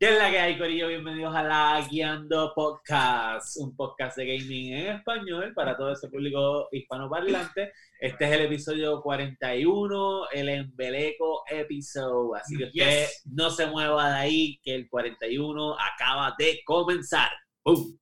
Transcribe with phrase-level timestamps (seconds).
[0.00, 0.88] ¿Qué es la que hay, Corillo?
[0.88, 6.68] Bienvenidos a la Guiando Podcast, un podcast de gaming en español para todo ese público
[6.72, 7.74] hispanoparlante.
[8.00, 12.34] Este es el episodio 41, el embeleco episodio.
[12.34, 13.22] Así que usted Yes.
[13.26, 17.28] no se mueva de ahí, que el 41 acaba de comenzar.
[17.62, 17.98] ¡Bum!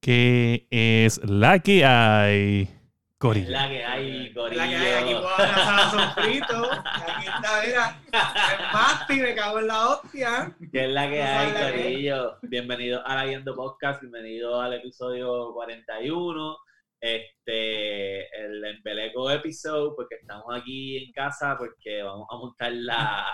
[0.00, 2.68] ¿Qué es la que hay?
[3.18, 3.50] Corillo.
[3.50, 4.56] la que hay, Corillo.
[4.62, 6.72] La que hay aquí puedo abrazar a Sofrito.
[6.72, 8.02] Aquí está, mira.
[8.10, 10.56] El Masti me cago en la hostia.
[10.72, 12.38] ¿Qué es la que No hay, la que- Corillo?
[12.40, 16.56] Bienvenido a la Guiando Podcast, bienvenido al episodio 41,
[16.98, 23.26] este, el embeleco episodio, porque estamos aquí en casa porque vamos a montar la,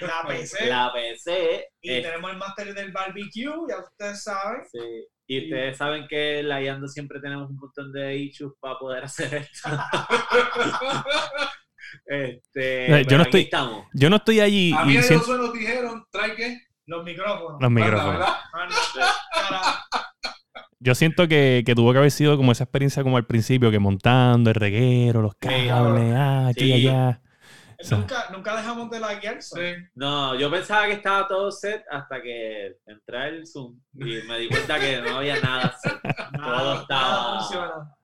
[0.00, 0.70] La PC.
[0.70, 1.66] la PC.
[1.82, 4.62] Y tenemos el Master del barbecue, ya ustedes saben.
[4.72, 5.06] sí.
[5.30, 9.04] Y ustedes saben que en la Guiando siempre tenemos un montón de issues para poder
[9.04, 9.68] hacer esto.
[12.06, 13.86] este, yo no estoy- estamos.
[13.92, 16.58] Yo no estoy allí A y mí en siento los nos dijeron, trae qué?
[16.86, 17.60] Los micrófonos.
[17.60, 18.26] los micrófonos.
[19.34, 19.84] Cara,
[20.80, 23.78] Yo siento que, que tuvo que haber sido como esa experiencia como al principio, que
[23.78, 26.88] montando el reguero, los Sí, cables, ah, aquí y Sí.
[26.88, 27.20] allá.
[27.90, 29.40] Nunca, nunca dejamos de la guiar.
[29.40, 29.60] Sí.
[29.94, 34.48] No, yo pensaba que estaba todo set hasta que entré el Zoom y me di
[34.48, 35.92] cuenta que no había nada set.
[36.36, 37.94] Todo estaba- funciona.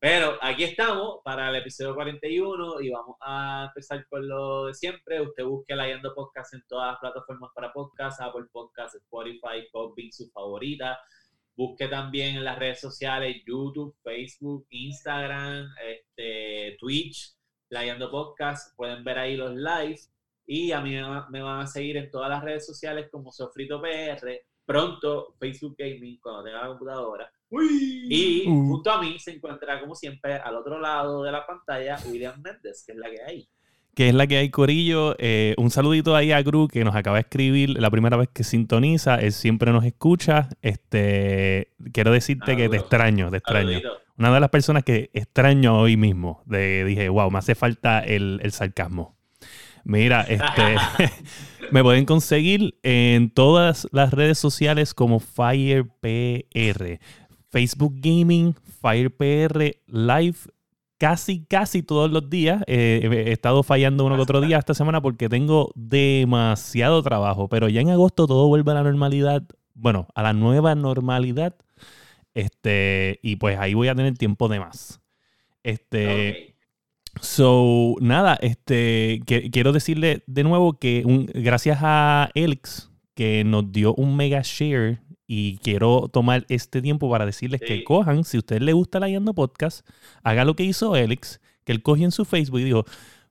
[0.00, 5.20] Pero aquí estamos para el episodio 41 y vamos a empezar con lo de siempre.
[5.20, 10.12] Usted busque la Yendo Podcast en todas las plataformas para podcast, Apple Podcast, Spotify, Podbean,
[10.12, 10.98] su favorita.
[11.56, 17.34] Busque también en las redes sociales, YouTube, Facebook, Instagram, este, Twitch,
[17.70, 18.76] la Yendo Podcast.
[18.76, 20.12] Pueden ver ahí los lives.
[20.46, 23.30] Y a mí me va- me van a seguir en todas las redes sociales como
[23.32, 24.40] Sofrito PR.
[24.64, 27.30] Pronto Facebook Gaming, cuando tenga la computadora.
[27.50, 28.06] Uy.
[28.10, 28.68] Y Uh.
[28.68, 32.84] junto a mí se encuentra, como siempre, al otro lado de la pantalla, William Méndez,
[32.86, 33.48] que es la que hay.
[33.94, 35.16] que es la que hay, Corillo.
[35.18, 38.44] Eh, un saludito ahí a Gru, que nos acaba de escribir la primera vez que
[38.44, 39.16] sintoniza.
[39.16, 40.48] Él siempre nos escucha.
[40.62, 42.80] Este, quiero decirte Ah, que te duro.
[42.80, 43.80] extraño, te extraño.
[43.80, 43.98] Saludito.
[44.18, 46.42] Una de las personas que extraño hoy mismo.
[46.44, 49.16] De, dije, wow, me hace falta el, el sarcasmo.
[49.84, 50.76] Mira, este,
[51.70, 57.00] me pueden conseguir en todas las redes sociales como FirePR.
[57.50, 60.36] Facebook Gaming, FirePR Live,
[60.98, 62.62] casi, casi todos los días.
[62.66, 67.68] Eh, he estado fallando uno que otro día esta semana porque tengo demasiado trabajo, pero
[67.68, 69.44] ya en agosto todo vuelve a la normalidad.
[69.74, 71.54] Bueno, a la nueva normalidad.
[72.34, 75.00] Este, y pues ahí voy a tener tiempo de más.
[75.62, 76.54] Este.
[77.20, 83.72] So, nada, este, que- quiero decirle de nuevo que un- gracias a Elix que nos
[83.72, 88.40] dio un mega share y quiero tomar este tiempo para decirles que cojan, si a
[88.40, 89.86] ustedes les gusta la Yando Podcast,
[90.22, 92.84] haga lo que hizo Elix, que él cogió en su Facebook y dijo,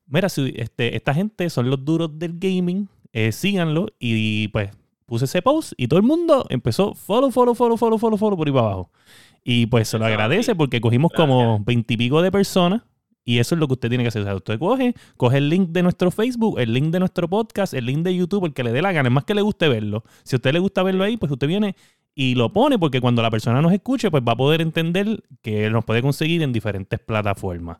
[0.06, 4.72] mira, si este, esta gente son los duros del gaming, eh, síganlo y pues
[5.08, 8.48] puse ese post y todo el mundo empezó follow, follow, follow, follow, follow, follow por
[8.48, 8.92] ahí para abajo.
[9.44, 12.84] Y pues se lo agradece porque cogimos como veintipico de personas
[13.24, 14.22] y eso es lo que usted tiene que hacer.
[14.22, 17.74] O sea, usted coge, coge el link de nuestro Facebook, el link de nuestro podcast,
[17.74, 19.10] el link de YouTube, el que le dé la gana.
[19.10, 20.04] Es más que le guste verlo.
[20.24, 21.76] Si a usted le gusta verlo ahí, pues usted viene
[22.14, 25.70] y lo pone porque cuando la persona nos escuche, pues va a poder entender que
[25.70, 27.78] nos puede conseguir en diferentes plataformas.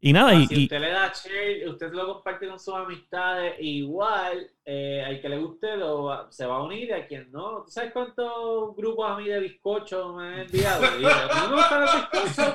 [0.00, 3.54] Y nada, y, si y- usted le da share, usted lo comparte con sus amistades,
[3.58, 7.64] igual eh, al que le guste lo se va a unir y a quien no.
[7.64, 10.84] ¿Tú sabes cuántos grupos a mí de bizcocho me han enviado?
[10.98, 12.54] Y yo, a mí no me gustan los bizcochos,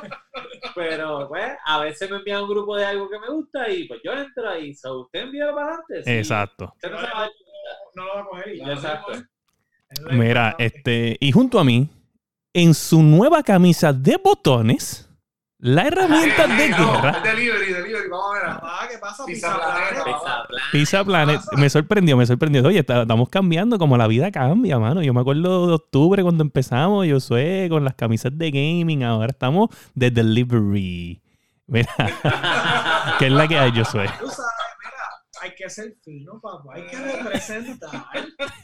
[0.75, 3.99] pero pues a veces me envían un grupo de algo que me gusta y pues
[4.03, 4.73] yo entro ahí.
[4.73, 6.03] So, usted envíalo para adelante.
[6.03, 6.11] sí.
[6.17, 6.71] exacto.
[6.75, 7.29] Usted no se va a-
[7.95, 8.71] No lo va a coger ya.
[8.73, 9.11] Exacto.
[10.11, 11.87] Mira, este, y junto a mí,
[12.53, 15.09] en su nueva camisa de botones,
[15.63, 17.21] la herramienta de No, guerra.
[17.23, 18.55] Delivery, delivery, vamos a ver.
[18.55, 19.25] Papá, ¿qué pasa?
[19.25, 20.17] Pizza Planet.
[20.73, 22.61] Pizza Planet, me sorprendió, me sorprendió.
[22.67, 25.01] Oye, estamos cambiando como la vida cambia, mano.
[25.01, 29.31] Yo me acuerdo de octubre cuando empezamos, yo soy con las camisas de gaming, ahora
[29.31, 31.21] estamos de delivery.
[31.67, 31.87] Mira,
[33.19, 34.07] que es la que hay, yo soy.
[34.19, 34.52] Tú sabes,
[35.43, 36.75] hay que ser fino, papá.
[36.75, 38.07] Hay que representar.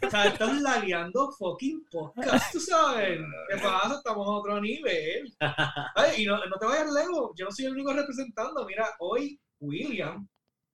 [0.01, 3.19] O sea, estás lagueando fucking podcast, tú sabes.
[3.49, 3.95] ¿Qué pasa?
[3.95, 5.33] Estamos a otro nivel.
[5.95, 7.31] Ay, y no, no te vayas lejos.
[7.35, 8.65] Yo no soy el único representando.
[8.65, 10.27] Mira, hoy William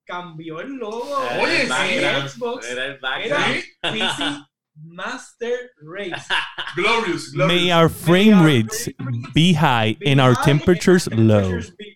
[0.05, 2.69] cambió el logo Era Oye, el de Xbox.
[2.69, 3.63] Era el Era background.
[3.81, 4.45] PC
[4.83, 6.27] Master Race.
[6.75, 7.61] Glorious, glorious.
[7.61, 8.89] May our frame rates
[9.33, 11.61] be high and our temperatures low.
[11.77, 11.94] be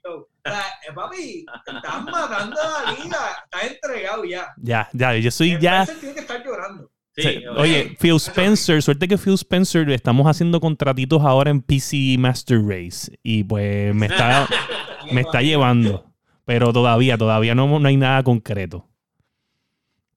[0.52, 3.18] sea, eh, papi, estás matando a la liga.
[3.46, 4.54] Estás entregado ya.
[4.58, 5.84] Ya, ya, yo soy ya.
[5.84, 6.92] Spencer tiene que estar llorando.
[7.16, 7.50] Sí, oye.
[7.60, 13.12] Oye, Phil Spencer, suerte que Phil Spencer estamos haciendo contratitos ahora en PC Master Race
[13.24, 14.48] y pues me está,
[15.12, 16.14] me está llevando,
[16.46, 18.88] pero todavía, todavía no, no hay nada concreto.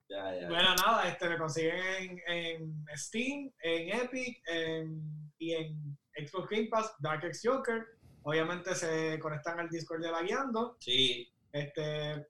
[0.09, 0.49] Ya, ya.
[0.49, 6.69] Bueno, nada, este, me consiguen en, en Steam, en Epic en- y en Xbox Game
[6.71, 7.85] Pass, Dark X Joker.
[8.25, 10.77] Obviamente se conectan al Discord de la guiando.
[10.81, 11.33] Sí.
[11.53, 12.27] Este,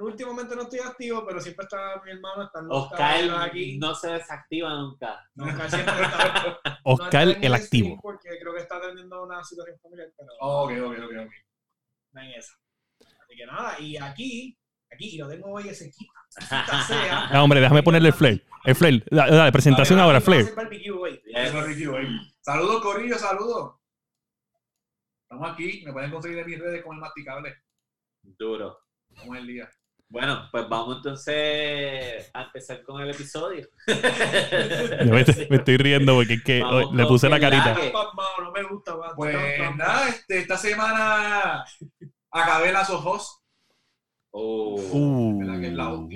[0.00, 3.78] últimamente no estoy activo, pero siempre está mi hermano, están los Oscar aquí.
[3.78, 5.28] no se desactiva nunca.
[5.34, 6.60] No, Oscar siempre está.
[6.64, 7.98] no Oscar está en el activo.
[8.02, 11.32] Porque creo que está teniendo una situación familiar, pero Ok, ok, ok, ok.
[12.12, 12.54] no en esa.
[13.00, 14.58] Así que nada, y aquí,
[14.90, 16.12] aquí, y lo tengo hoy ese equipo.
[16.86, 17.28] sea.
[17.30, 18.44] Ah, hombre, déjame ponerle el flare.
[18.64, 20.44] El flare, dale, presentación Dale, ahora, flare.
[22.40, 23.77] Saludos, Corillo, saludos.
[25.30, 27.54] Estamos aquí, me pueden conseguir en mis redes con el masticable.
[28.22, 28.78] Duro.
[29.18, 29.68] Como es el día.
[30.08, 33.68] Bueno, pues vamos entonces a empezar con el episodio.
[33.86, 37.74] Yo me, me estoy riendo porque es que Vamos le puse la carita.
[37.74, 38.94] Pasmado, no me gusta.
[39.14, 41.62] Pues tan, nada, este, esta semana
[42.30, 43.42] acabé las ojos.
[44.30, 44.80] Oh.
[44.92, 45.38] Uh.
[45.40, 45.92] ¿Verdad que es la?
[45.92, 46.08] Ok,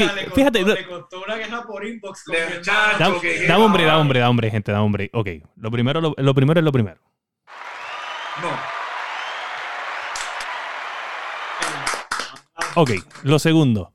[0.00, 2.24] Mira, le costó- fíjate, Le costó una queja por inbox.
[2.24, 2.62] con Le- mi hermano.
[2.62, 5.08] chacho, da, que- da hombre, da hombre, da hombre, gente, da hombre.
[5.14, 7.00] Ok, lo primero, lo, lo primero es lo primero.
[8.42, 8.50] No.
[12.76, 12.90] Ok,
[13.24, 13.92] lo segundo.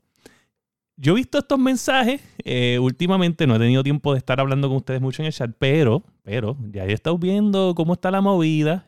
[0.96, 2.20] Yo he visto estos mensajes.
[2.44, 5.50] eh, últimamente no he tenido tiempo de estar hablando con ustedes mucho en el chat,
[5.58, 8.86] pero, pero ya he estado viendo cómo está la movida.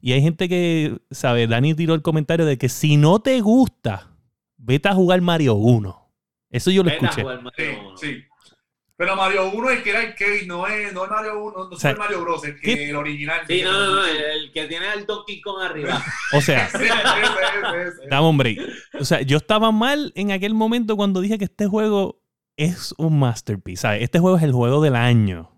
[0.00, 1.46] Y hay gente que, ¿sabe?
[1.46, 4.10] Dani tiró el comentario de que si no te gusta,
[4.58, 6.00] vete a jugar Mario 1.
[6.50, 7.22] Eso yo lo Vete a escuché.
[7.22, 7.96] jugar Sí, Mario uno.
[7.96, 8.24] sí.
[8.96, 11.80] Pero Mario 1 es que era arcade, no es, no es Mario 1, no es
[11.80, 13.40] sea, Super Mario Bros, el, que, el original.
[13.48, 16.00] Sí, no, no, no, el, el que tiene al Donkey Kong arriba.
[16.32, 18.08] O sea, Ese, ese, ese, ese.
[18.08, 18.58] dame un break.
[19.00, 22.20] O sea, yo estaba mal en aquel momento cuando dije que este juego
[22.56, 23.82] es un masterpiece.
[23.82, 24.02] ¿sabes?
[24.02, 25.50] Este juego es el juego del año.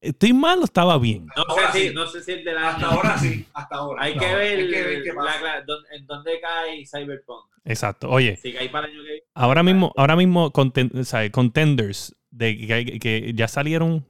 [0.00, 1.26] ¿Estoy mal o estaba bien?
[1.36, 1.94] No Ahora sé, si, sí.
[1.94, 2.70] no sé si el de la...
[2.70, 4.02] Hasta ahora sí, hasta ahora.
[4.04, 5.42] Hay No, que ver, hay que ver qué pasa.
[5.42, 7.44] la- dónde- en dónde cae Cyberpunk.
[7.64, 8.08] Exacto.
[8.08, 13.32] Oye, Si cae para el año que Ahora mismo, ahora mismo contenders de que, que
[13.34, 14.06] ya salieron.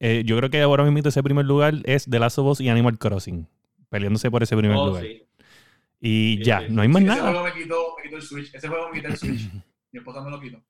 [0.00, 2.68] eh, yo creo que ahora mismo ese primer lugar es The Last of Us y
[2.68, 3.48] Animal Crossing.
[3.88, 5.04] Peleándose por ese primer Oh, lugar.
[5.04, 5.22] sí.
[6.00, 7.30] Y Sí, ya, sí, no hay más Ese nada.
[7.30, 8.54] juego me quitó, me quitó el Switch.
[8.54, 9.50] Ese juego me quitó el Switch.
[9.92, 10.62] Mi esposa me lo quitó.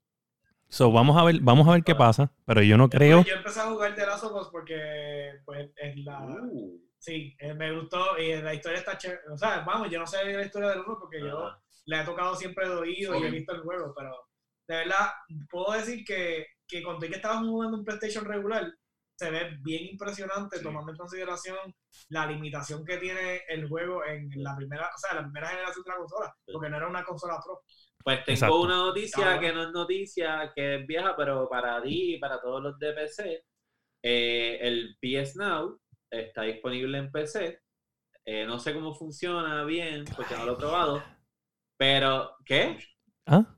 [0.68, 2.30] So, vamos a ver, vamos a ver qué pasa.
[2.44, 3.24] Pero yo no creo.
[3.24, 6.20] Yo empecé a jugar de Last of Us porque, pues, es la.
[6.42, 9.20] Uh, Sí, eh, me gustó y la historia está chévere.
[9.32, 11.62] O sea, vamos, yo no sé la historia del uno porque yo ajá.
[11.84, 13.24] le he tocado siempre de oído y Ok.
[13.24, 14.10] he visto el juego, pero
[14.66, 15.10] de verdad
[15.48, 18.72] puedo decir que, que conté que estábamos jugando un PlayStation regular,
[19.18, 20.62] se ve bien impresionante Sí.
[20.62, 21.56] tomando en consideración
[22.10, 25.90] la limitación que tiene el juego en la primera, o sea, la primera generación de
[25.90, 26.52] la consola, Sí.
[26.52, 27.62] porque no era una consola pro.
[28.04, 28.60] Pues tengo Exacto.
[28.60, 32.40] una noticia Ah, que no es noticia, que es vieja, pero para ti y para
[32.40, 33.44] todos los de PC,
[34.02, 35.80] eh, el PS Now
[36.10, 37.60] está disponible en PC.
[38.24, 41.02] Eh, no sé cómo funciona bien, porque no lo he probado.
[41.78, 42.78] Pero, ¿qué?
[43.26, 43.55] ¿Ah?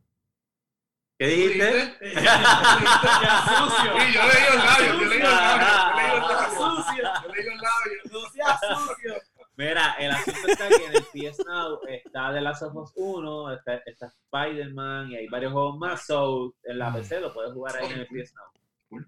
[1.19, 1.67] ¿Qué ¿Tú dijiste?
[2.01, 2.23] dijiste?
[2.23, 3.93] Ya, sucio.
[3.99, 7.23] Sí, yo leí los labios, yo leí los labios, yo leí los labios.
[7.23, 8.03] Yo leí los labios.
[8.11, 9.15] Sucio.
[9.57, 13.55] Mira, el asunto está que en el PS Now está The Last of Us 1,
[13.55, 16.07] está, está Spider-Man y hay varios juegos más.
[16.07, 19.03] So, en la PC lo puedes jugar ahí en el PS Now.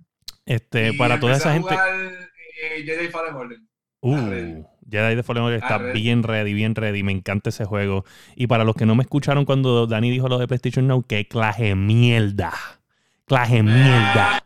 [0.45, 1.69] Este, Y para toda esa a gente.
[1.69, 3.59] jugar, eh, Jedi Fallen Order.
[4.03, 7.03] Uh, Jedi the Fallen Order está bien ready, bien ready.
[7.03, 8.05] Me encanta ese juego.
[8.35, 11.29] Y para los que no me escucharon cuando Dani dijo lo de PlayStation Now, que
[11.29, 12.53] claje mierda.
[13.27, 14.43] Claje mierda.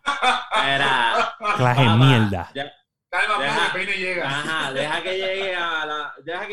[0.67, 1.35] Era.
[1.57, 2.51] Claje mierda.
[2.55, 2.73] Ya,
[3.15, 3.73] Calma, Deja.
[3.73, 4.27] Peine llega.
[4.27, 5.64] Ajá, deja que llegue a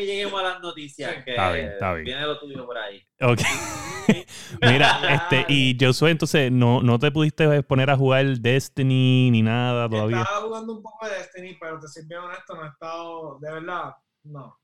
[0.02, 1.24] que lleguemos a las noticias.
[1.24, 2.04] Que Está bien, está bien.
[2.04, 3.02] Viene lo tuyo por ahí.
[3.20, 3.40] Ok.
[4.62, 9.88] Mira, este, y Josué, entonces, ¿no, no te pudiste poner a jugar Destiny ni nada
[9.88, 10.22] todavía?
[10.22, 13.52] Estaba jugando un poco de Destiny, pero te soy bien honesto, no he estado, de
[13.52, 13.94] verdad,
[14.24, 14.58] no.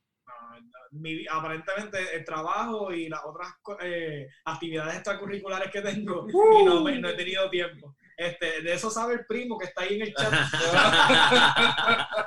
[0.91, 3.49] Mi- aparentemente el trabajo y las otras
[3.83, 7.95] eh, actividades extracurriculares que tengo y no, me- no he tenido tiempo.
[8.17, 10.33] Este, de eso sabe el primo que está ahí en el chat.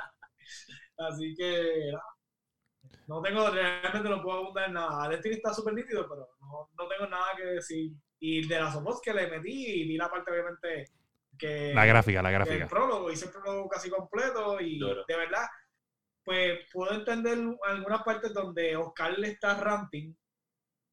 [0.98, 1.92] Así que.
[3.12, 5.08] No tengo, realmente no puedo abundar en nada.
[5.08, 7.92] Destiny está súper nítido, pero no, no tengo nada que decir.
[8.18, 10.84] Y de las Us que le metí y vi la parte obviamente
[11.38, 12.66] que La gráfica, la el gráfica.
[12.68, 15.04] prólogo, hice el prólogo casi completo y Duro.
[15.06, 15.46] de verdad,
[16.24, 20.14] pues puedo entender algunas partes donde Oscar le está ranting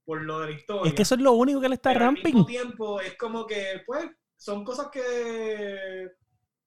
[0.03, 0.89] por lo de la historia.
[0.89, 2.23] Es que eso es lo único que le está pero al ramping.
[2.33, 6.07] mismo tiempo es como que, pues, son cosas que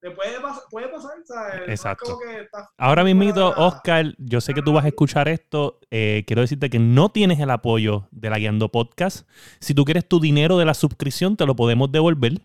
[0.03, 1.55] le puede, pas- puede pasar, ¿sabes?
[1.59, 2.05] No es Exacto.
[2.05, 5.79] como que Ahora mismito, Oscar, yo sé que tú vas a escuchar esto.
[5.91, 9.27] eh, quiero decirte que no tienes el apoyo de la Guiando Podcast.
[9.59, 12.41] Si tú quieres tu dinero de la suscripción, te lo podemos devolver.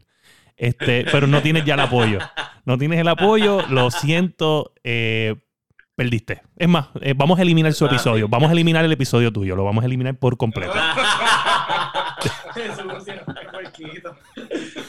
[0.56, 2.18] Este, pero no tienes ya el apoyo.
[2.64, 4.72] No tienes el apoyo, lo siento.
[4.84, 5.34] eh,
[5.96, 6.42] perdiste.
[6.56, 8.28] Es más, eh, vamos a eliminar su Ah, episodio.
[8.28, 9.56] Vamos a eliminar el episodio tuyo.
[9.56, 10.74] Lo vamos a eliminar por completo.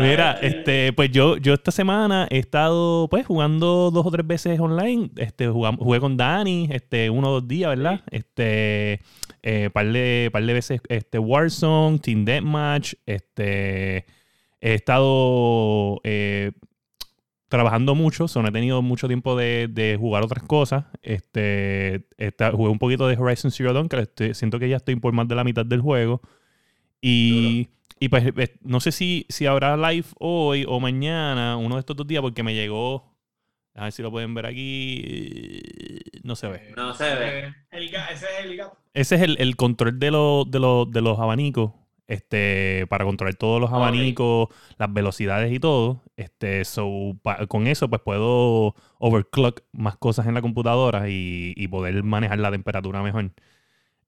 [0.00, 4.58] Mira, este, pues yo, yo esta semana he estado pues jugando dos o tres veces
[4.60, 5.10] online.
[5.16, 8.02] Este, jugam- jugué con Dani, este, uno o dos días, ¿verdad?
[8.10, 9.00] Este,
[9.42, 14.04] eh, par de, par de veces este, Warzone, Team Deathmatch, este,
[14.60, 16.52] he estado eh,
[17.48, 20.84] trabajando mucho, so no he tenido mucho tiempo de, de jugar otras cosas.
[21.02, 24.96] Este, esta- jugué un poquito de Horizon Zero Dawn, que estoy- siento que ya estoy
[24.96, 26.20] por más de la mitad del juego.
[27.00, 31.80] Y, y pues eh, no sé si, si habrá live hoy o mañana, uno de
[31.80, 33.14] estos dos días, porque me llegó.
[33.74, 35.60] A ver si lo pueden ver aquí.
[36.22, 36.72] No se ve.
[36.76, 37.54] No se ve.
[37.70, 38.76] el ese es el gato.
[38.94, 41.72] Ese es el, el control de, los de, los, de los abanicos.
[42.08, 44.48] Este, para controlar todos los abanicos,
[44.78, 46.02] las velocidades y todo.
[46.16, 51.66] Este, so, pa- con eso, pues puedo overclock más cosas en la computadora y, y
[51.68, 53.32] poder manejar la temperatura mejor.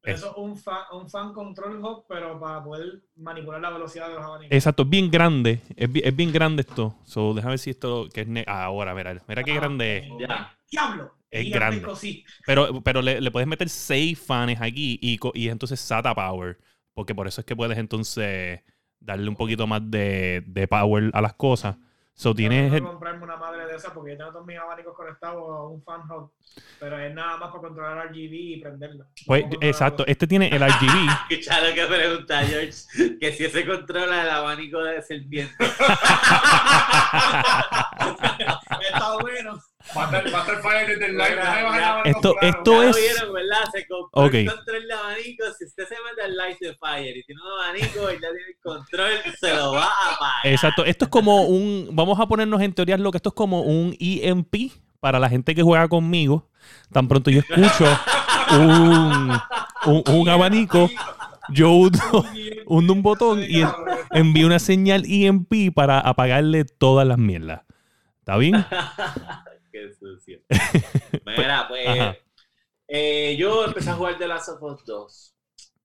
[0.02, 4.14] Eso es un fan, un fan control hub, pero para poder manipular la velocidad de
[4.14, 4.56] los abanicos.
[4.56, 5.60] Exacto, es bien grande.
[5.76, 6.94] Es bien, es bien grande esto.
[7.04, 10.04] So, déjame ver si esto que es ah, ahora, mira, mira qué Ah, grande es.
[10.18, 10.58] Ya.
[10.70, 11.12] ¡Diablo!
[11.30, 11.94] Es grande.
[11.96, 12.24] sí.
[12.46, 16.58] Pero, pero le, le puedes meter seis fans aquí y, y entonces SATA Power.
[16.94, 18.60] Porque por eso es que puedes entonces
[19.00, 21.76] darle un poquito más de, de power a las cosas.
[22.18, 24.44] So, Yo tienes tengo el- que comprarme una madre de esa porque yo tengo todos
[24.46, 26.32] mis abanicos conectados a un fan hub.
[26.80, 29.04] Pero es nada más para controlar RGB y prenderlo.
[29.24, 31.08] pues, No exacto, este tiene el RGB.
[31.30, 35.54] Escucha lo que pregunta George, que si ese controla el abanico de serpiente.
[38.80, 39.60] Está bueno.
[39.96, 41.36] Va a estar- va a estar fire desde el live.
[41.36, 42.56] Mano, Esto- claro.
[42.56, 43.58] esto Ya lo es- vieron, ¿verdad?
[43.72, 44.34] Se compró Ok.
[44.34, 45.44] el control de abanico.
[45.58, 48.48] Si usted se mete al live de Fire y tiene un abanico y ya tiene
[48.48, 50.44] el control, se lo va a apagar.
[50.44, 51.88] Exacto, esto es como un.
[51.92, 55.54] Vamos a ponernos en teorías lo que esto es como un EMP para la gente
[55.54, 56.48] que juega conmigo.
[56.92, 57.86] Tan pronto yo escucho
[58.50, 59.32] un,
[59.86, 60.90] un, un abanico,
[61.50, 62.24] yo hundo,
[62.66, 63.70] hundo un botón y en-
[64.10, 67.62] envío una señal EMP para apagarle todas las mierdas.
[68.20, 68.66] ¿Está bien?
[69.78, 70.40] Qué sucio.
[71.26, 72.16] Mira, pues
[72.88, 75.34] eh, yo empecé a jugar The Last of Us 2.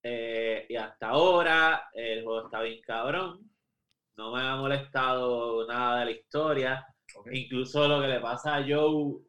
[0.03, 3.49] eh, y hasta ahora el juego está bien cabrón.
[4.17, 6.87] No me ha molestado nada de la historia.
[7.31, 9.21] Incluso lo que le pasa a Joe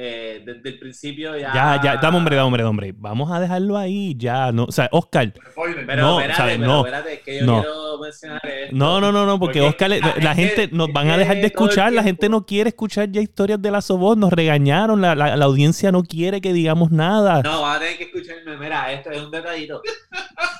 [0.00, 1.52] eh, desde el principio ya.
[1.52, 2.94] Ya, ya, dame hombre, dame hombre, dame hombre.
[2.96, 4.52] Vamos a dejarlo ahí, ya.
[4.52, 5.32] No, o sea, Oscar.
[5.34, 6.56] Pero No, espérate, ¿sabes?
[6.58, 6.78] pero No.
[6.80, 7.60] espérate, es que yo No.
[7.62, 8.76] quiero mencionar esto.
[8.76, 11.36] No, no, no, no, porque, Porque Oscar, la la, gente- gente nos van a dejar
[11.38, 15.14] de escuchar, la gente no quiere escuchar ya historias de la voz, nos regañaron, la,
[15.16, 17.42] la- la audiencia no quiere que digamos nada.
[17.42, 18.56] No, vas a tener que escucharme.
[18.56, 19.82] Mira, esto es un detallito.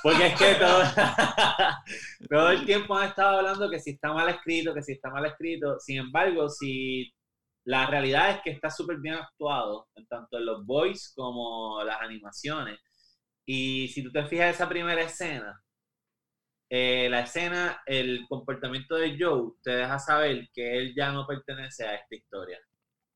[0.03, 0.81] Porque es que todo,
[2.29, 5.25] todo el tiempo han estado hablando que si está mal escrito, que si está mal
[5.25, 5.77] escrito.
[5.79, 7.13] Sin embargo, si
[7.69, 12.01] la realidad es que está súper bien actuado, en tanto en los voice como las
[12.01, 12.79] animaciones.
[13.45, 15.61] Y si tú te fijas esa primera escena,
[16.71, 21.85] eh, la escena, el comportamiento de Joe te deja saber que él ya no pertenece
[21.87, 22.59] a esta historia.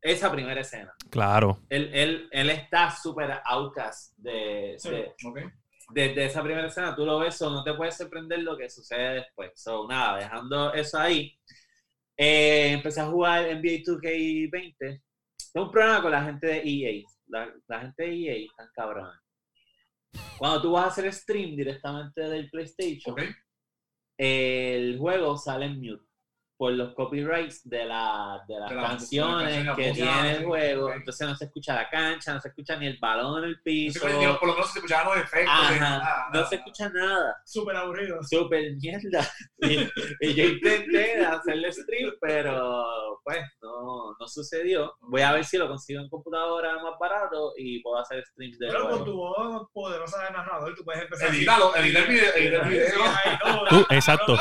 [0.01, 0.93] Esa primera escena.
[1.09, 1.59] Claro.
[1.69, 4.89] Él, él, él está súper outcast de, Sí.
[4.89, 5.15] de-
[5.89, 6.95] desde esa primera escena.
[6.95, 9.51] Tú lo ves, o no te puedes sorprender lo que sucede después.
[9.55, 11.37] So, nada, dejando eso ahí.
[12.17, 15.01] Eh, empecé a jugar NBA 2K20.
[15.53, 17.03] Tengo un problema con la gente de EA.
[17.27, 19.19] La, la gente de EA están cabrones.
[20.37, 23.15] Cuando tú vas a hacer stream directamente del PlayStation,
[24.17, 26.12] el juego sale en mute
[26.57, 30.45] por los copyrights de, la, de las De la- canciones de que tiene ah, el
[30.45, 30.93] juego.
[30.93, 33.99] Entonces no se escucha la cancha, no se escucha ni el balón en el piso.
[34.01, 35.53] Por lo menos se escuchaban los efectos.
[35.53, 37.35] Ajá, ah, no ah, se escucha nada.
[37.45, 38.19] Súper aburrido.
[38.23, 39.27] Súper mierda.
[39.59, 39.89] Y,
[40.21, 44.93] y yo intenté hacerle stream, pero pues no, no sucedió.
[45.01, 48.67] Voy a ver si lo consigo en computadora más barato y puedo hacer streams de
[48.67, 51.29] Pero con tu voz poderosa de narrador, tú puedes empezar.
[51.29, 52.33] Edítalo, edita el video.
[52.35, 54.37] Edita el exacto.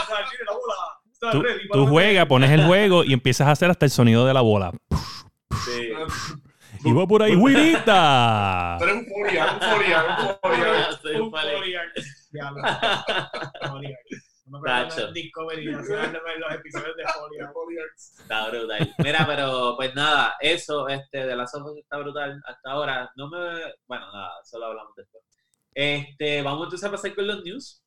[1.73, 4.73] Tú, juegas, pones el juego y empiezas a hacer hasta el sonido de la bola.
[5.65, 5.93] Sí.
[6.85, 8.77] Y va por ahí, ¡Wirita!
[8.79, 9.59] Tú eres euforia.
[11.01, 11.87] Soy Un un pale- Foliar.
[12.33, 12.63] Diablo.
[13.69, 13.99] Foliar.
[14.47, 17.03] No me acuerdo Discovery, haciendo los episodios de.
[18.23, 18.95] Está brutal.
[18.99, 23.11] Mira, pero pues nada, eso, este, de las Us está brutal hasta ahora.
[23.17, 23.39] No me,
[23.87, 25.23] bueno, nada, eso lo hablamos después.
[25.75, 27.82] Este, vamos entonces a pasar con los news.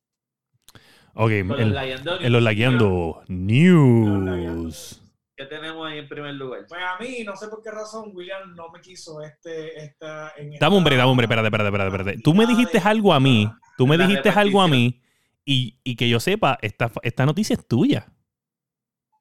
[1.15, 2.31] Ok, los Lagueando en News.
[2.31, 5.01] los lagueando news.
[5.37, 6.61] ¿Qué tenemos ahí en primer lugar?
[6.67, 10.51] Pues a mí, no sé por qué razón, William no me quiso este, esta, en
[10.59, 12.21] Dame hombre, esta- dame hombre, espérate, espérate, espérate, espérate.
[12.21, 15.01] Tú me dijiste algo a mí, tú me dijiste algo a mí
[15.43, 18.07] y, y que yo sepa, esta, esta noticia es tuya.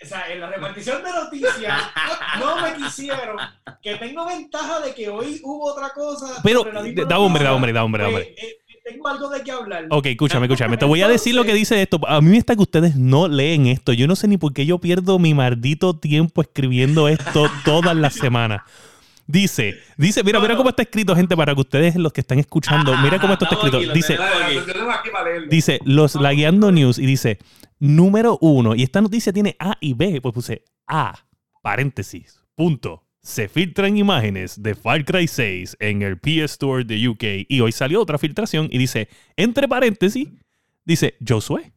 [0.03, 1.81] O sea, en la repartición de noticias
[2.39, 3.37] no me quisieron.
[3.81, 6.41] Que tengo ventaja de que hoy hubo otra cosa.
[6.43, 8.23] Pero, da hombre, da hombre, da hombre, da hombre.
[8.25, 9.87] eh, eh, tengo algo de qué hablar.
[9.91, 10.77] Ok, escúchame, escúchame.
[10.77, 11.99] Te voy a decir lo que dice esto.
[12.07, 13.93] A mí me está que ustedes no leen esto.
[13.93, 18.15] Yo no sé ni por qué yo pierdo mi maldito tiempo escribiendo esto todas las
[18.15, 18.63] semanas.
[19.27, 22.95] Dice, dice, mira, mira cómo está escrito, gente, para que ustedes los que están escuchando,
[22.99, 23.81] mira cómo esto está escrito.
[23.95, 24.19] Dice,
[25.49, 27.39] dice, los lagueando news y dice,
[27.79, 31.25] número uno, y esta noticia tiene A y B, pues puse A,
[31.63, 33.04] paréntesis, punto.
[33.25, 37.73] Se filtran imágenes de Far Cry 6 en el PS Store de UK y hoy
[37.73, 40.29] salió otra filtración y dice, entre paréntesis,
[40.85, 41.73] dice, Josué.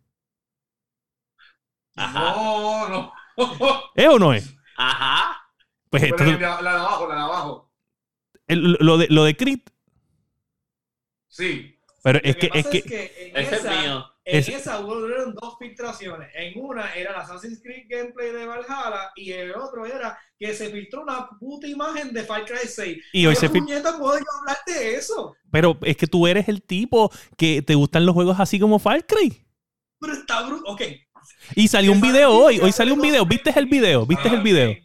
[1.95, 2.19] Ajá.
[2.35, 3.13] No, no.
[3.95, 4.53] ¿Es o no es?
[4.75, 5.41] Ajá.
[5.89, 7.71] Pues esto- la, de- la de abajo, la de abajo.
[8.47, 9.69] el- lo, de, lo de Crit,
[11.29, 11.79] Sí.
[12.03, 14.05] pero es que, es pasa que, en Ese es esa, mío.
[14.25, 16.29] En Es- esa hubo dos filtraciones.
[16.35, 20.69] En una era el Assassin's Creed gameplay de Valhalla y el otro era que se
[20.69, 22.97] filtró una puta imagen de Far Cry 6.
[23.13, 25.35] y hoy ¿Qué se fil- puñeta puedo yo hablar de eso?
[25.51, 29.05] pero es que tú eres el tipo que te gustan los juegos así como Far
[29.05, 29.43] Cry.
[29.99, 30.63] Pero está bruto.
[30.71, 30.81] Ok.
[31.55, 34.05] Y salió un video hoy, hoy salió un video, ¿viste el video?
[34.05, 34.75] ¿Viste el video?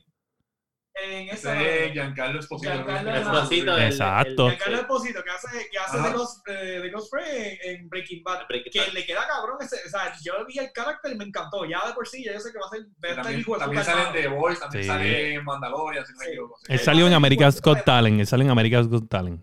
[0.94, 1.62] En Ese esa.
[1.62, 2.70] es Giancarlo Esposito.
[2.72, 3.14] Giancarlo.
[3.16, 4.44] Esposito, el- Exacto.
[4.46, 6.08] el- Giancarlo Esposito, que hace, que hace Ajá.
[6.08, 8.46] de, Ghost, eh, de Ghost Friend en, en Breaking Bad.
[8.46, 8.88] Breaking Que Bad.
[8.92, 9.76] le queda cabrón ese.
[9.86, 11.64] O sea, yo vi el carácter y me encantó.
[11.64, 13.14] Ya de por sí, ya yo sé que va a ser.
[13.16, 14.20] También, hijo de también puta salen hermano.
[14.20, 14.88] The Voice, también Sí.
[14.88, 16.58] sale en Mandalorian, si no me equivoco.
[16.68, 19.40] Él salió en America's Got Talent, él salió en America's Got Talent.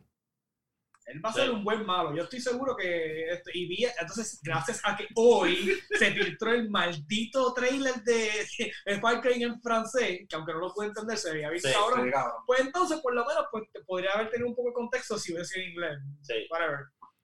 [1.12, 2.16] Él va a ser un buen malo.
[2.16, 3.30] Yo estoy seguro que.
[3.32, 8.30] esto- y vi, entonces, gracias a que hoy se filtró el maldito trailer de,
[8.86, 11.70] de Far Cry en francés, que aunque no lo pude entender, se veía bien Sí,
[11.74, 12.06] cabrón.
[12.06, 12.36] Sí, cabrón.
[12.46, 15.34] Pues entonces, por lo menos, pues te podría haber tenido un poco de contexto si
[15.34, 16.00] hubiese sido en inglés.
[16.22, 16.34] Sí.
[16.52, 16.80] Whatever.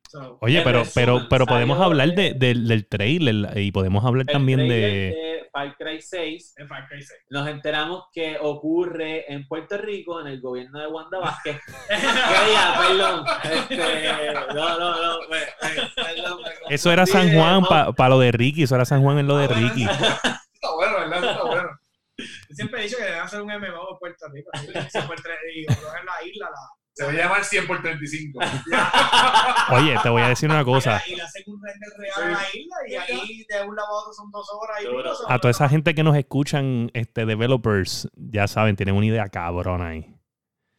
[0.07, 4.05] So, Oye, pero, resumen, pero, pero podemos hablar de- de- del- del trailer y podemos
[4.05, 5.09] hablar también trailer de...
[5.55, 7.21] Far Cry 6 en Far Cry 6.
[7.29, 11.61] nos enteramos que ocurre en Puerto Rico, en el gobierno de Wanda Vázquez.
[11.87, 12.75] ¿Qué día?
[12.77, 13.25] Perdón.
[13.43, 15.19] Este, no, no, no.
[15.29, 17.93] me- me- perdón, me Eso era San Juan monte.
[17.95, 19.47] para lo de Ricky, eso era San Juan en lo de.
[19.47, 19.83] Ricky.
[20.53, 21.23] Está bueno, ¿verdad?
[21.23, 21.69] Está bueno.
[22.17, 24.49] Yo siempre he dicho que deben hacer un MMO de Puerto Rico.
[24.89, 26.57] Se fue el tra- y coger la isla, la,
[26.95, 28.39] Se va a llamar 100 por 35.
[29.71, 31.01] Oye, te voy a decir una cosa.
[31.07, 34.01] y le hacen un render real a la isla y ahí de un lado a
[34.01, 37.25] otro son dos horas y pico, son A toda esa gente que nos escuchan, este,
[37.25, 40.11] developers, ya saben, tienen una idea cabrona ahí.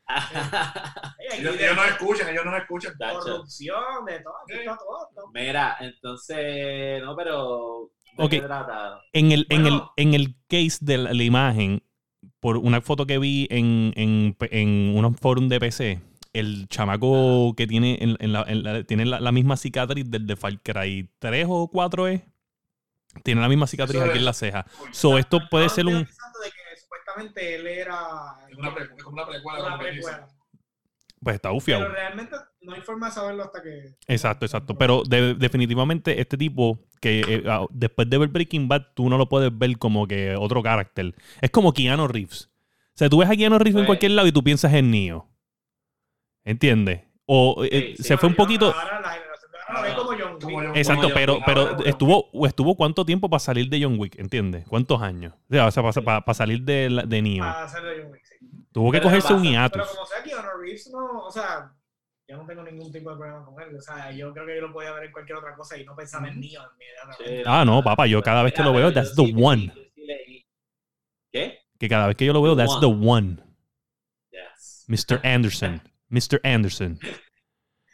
[1.32, 2.94] Ellos, ellos no escuchan, ellos no escuchan.
[2.96, 5.10] Corrupción, de todo, aquí está todo.
[5.16, 5.22] ¿no?
[5.34, 7.90] Mira, entonces, no, pero.
[8.16, 8.30] ¿de Ok.
[8.30, 9.00] qué trata?
[9.12, 9.92] En el, en el, Bueno.
[9.96, 11.82] en el case de la, la imagen,
[12.40, 16.00] por una foto que vi en, en, en unos foros de PC,
[16.32, 20.26] el chamaco que tiene, en, en la, en la- tiene la, la misma cicatriz del
[20.26, 22.22] de Far Cry 3 o 4 es.
[23.22, 24.18] Tiene la misma cicatriz Eso aquí es.
[24.18, 24.66] en la ceja.
[24.92, 25.94] So, esto puede ser un.
[26.00, 29.66] de que supuestamente él era Es, una pre- es como una precuela.
[29.66, 30.28] una precuela.
[31.22, 31.88] Pues está Pero bufiado.
[31.88, 33.94] realmente no hay forma de saberlo hasta que.
[34.08, 34.76] Exacto, exacto.
[34.76, 39.28] Pero de- definitivamente este tipo, que eh, después de ver Breaking Bad, tú no lo
[39.28, 41.14] puedes ver como que otro carácter.
[41.40, 42.50] Es como Keanu Reeves.
[42.94, 44.90] O sea, tú ves a Keanu Reeves en Pues- cualquier lado y tú piensas en
[44.90, 45.28] Neo.
[46.44, 47.02] ¿Entiendes?
[47.26, 48.72] O eh, Sí, se fue un poquito...
[48.72, 50.66] Ahora la generación de ahora lo ve como John Como Wick.
[50.68, 54.64] John Exacto, pero, pero estuvo, estuvo cuánto tiempo para salir de John Wick, ¿entiendes?
[54.68, 55.34] ¿Cuántos años?
[55.50, 55.82] O sea,
[56.22, 57.44] para, salir de, de Neo.
[57.44, 58.34] Para hacer de John Wick, sí.
[58.72, 59.82] Tuvo que Pero cogerse un hiatus.
[59.82, 61.72] Pero como sea Keanu Reeves, no, o sea,
[62.28, 63.76] yo no tengo ningún tipo de problema con él.
[63.76, 65.94] O sea, yo creo que yo lo podía ver en cualquier otra cosa y no
[65.94, 67.36] pensaba en Neo inmediatamente.
[67.38, 69.72] Sí, Ah, no, papá, yo cada vez que lo veo, that's the one.
[71.32, 71.58] ¿Qué?
[71.78, 73.36] Que cada vez que yo lo veo, that's the one.
[74.30, 74.84] Yes.
[74.88, 75.20] Mr.
[75.24, 75.80] Anderson.
[76.08, 76.40] Mr.
[76.44, 76.98] Anderson.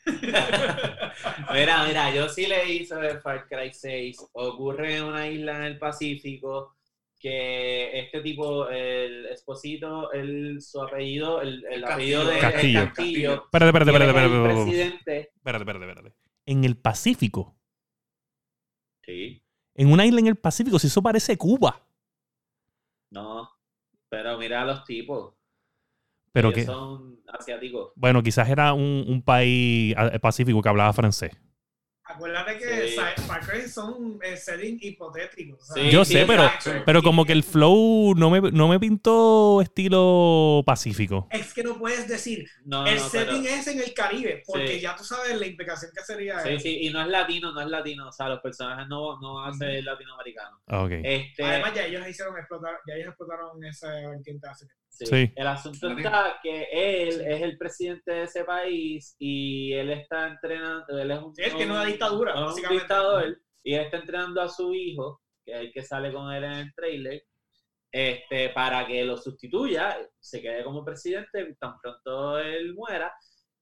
[1.52, 4.30] Mira, mira, yo sí leí sobre Far Cry 6.
[4.32, 6.74] Ocurre en una isla en el Pacífico
[7.22, 12.80] que este tipo, el esposito, el, su apellido, el, el apellido de Castillo.
[12.80, 13.32] el Castillo.
[13.44, 14.64] Espérate, espérate, espérate, espérate, espérate.
[14.64, 15.18] presidente.
[15.36, 16.16] Espérate, espérate, espérate.
[16.46, 17.56] En el Pacífico.
[19.04, 19.42] Sí,
[19.74, 21.86] En una isla en el Pacífico, si eso parece Cuba.
[23.10, 23.48] no,
[24.08, 25.34] pero mira a los tipos.
[26.32, 27.92] Pero Ellos que, son asiáticos.
[27.94, 31.30] bueno, quizás era un, un país ah, pacífico que hablaba francés.
[32.04, 32.96] Acuérdate que Sí.
[33.46, 35.66] Cry son eh, settings hipotéticos.
[35.72, 36.50] Sí, Yo sé, pero,
[36.84, 41.28] pero como que el flow no me, no me pintó estilo pacífico.
[41.30, 44.74] Es que no puedes decir, No, el no, pero- setting es en el Caribe, porque
[44.74, 44.80] Sí.
[44.80, 46.60] ya tú sabes la implicación que sería Sí, eso.
[46.60, 49.50] sí, y no es latino, no es latino, o sea, los personajes no, no van
[49.50, 50.60] a ser latinoamericanos.
[50.68, 50.90] Ok.
[51.04, 54.81] Este, Además, ya ellos hicieron explotar, ya ellos explotaron esa vertiente hace tiempo.
[54.92, 55.06] Sí.
[55.06, 55.32] Sí.
[55.34, 60.98] El asunto está que él es el presidente de ese país y él está entrenando,
[60.98, 62.82] él es un, Sí, él tiene una dictadura, un básicamente.
[62.84, 66.44] dictador, y él está entrenando a su hijo, que es el que sale con él
[66.44, 67.22] en el trailer,
[67.90, 73.12] este, para que lo sustituya, se quede como presidente tan pronto él muera.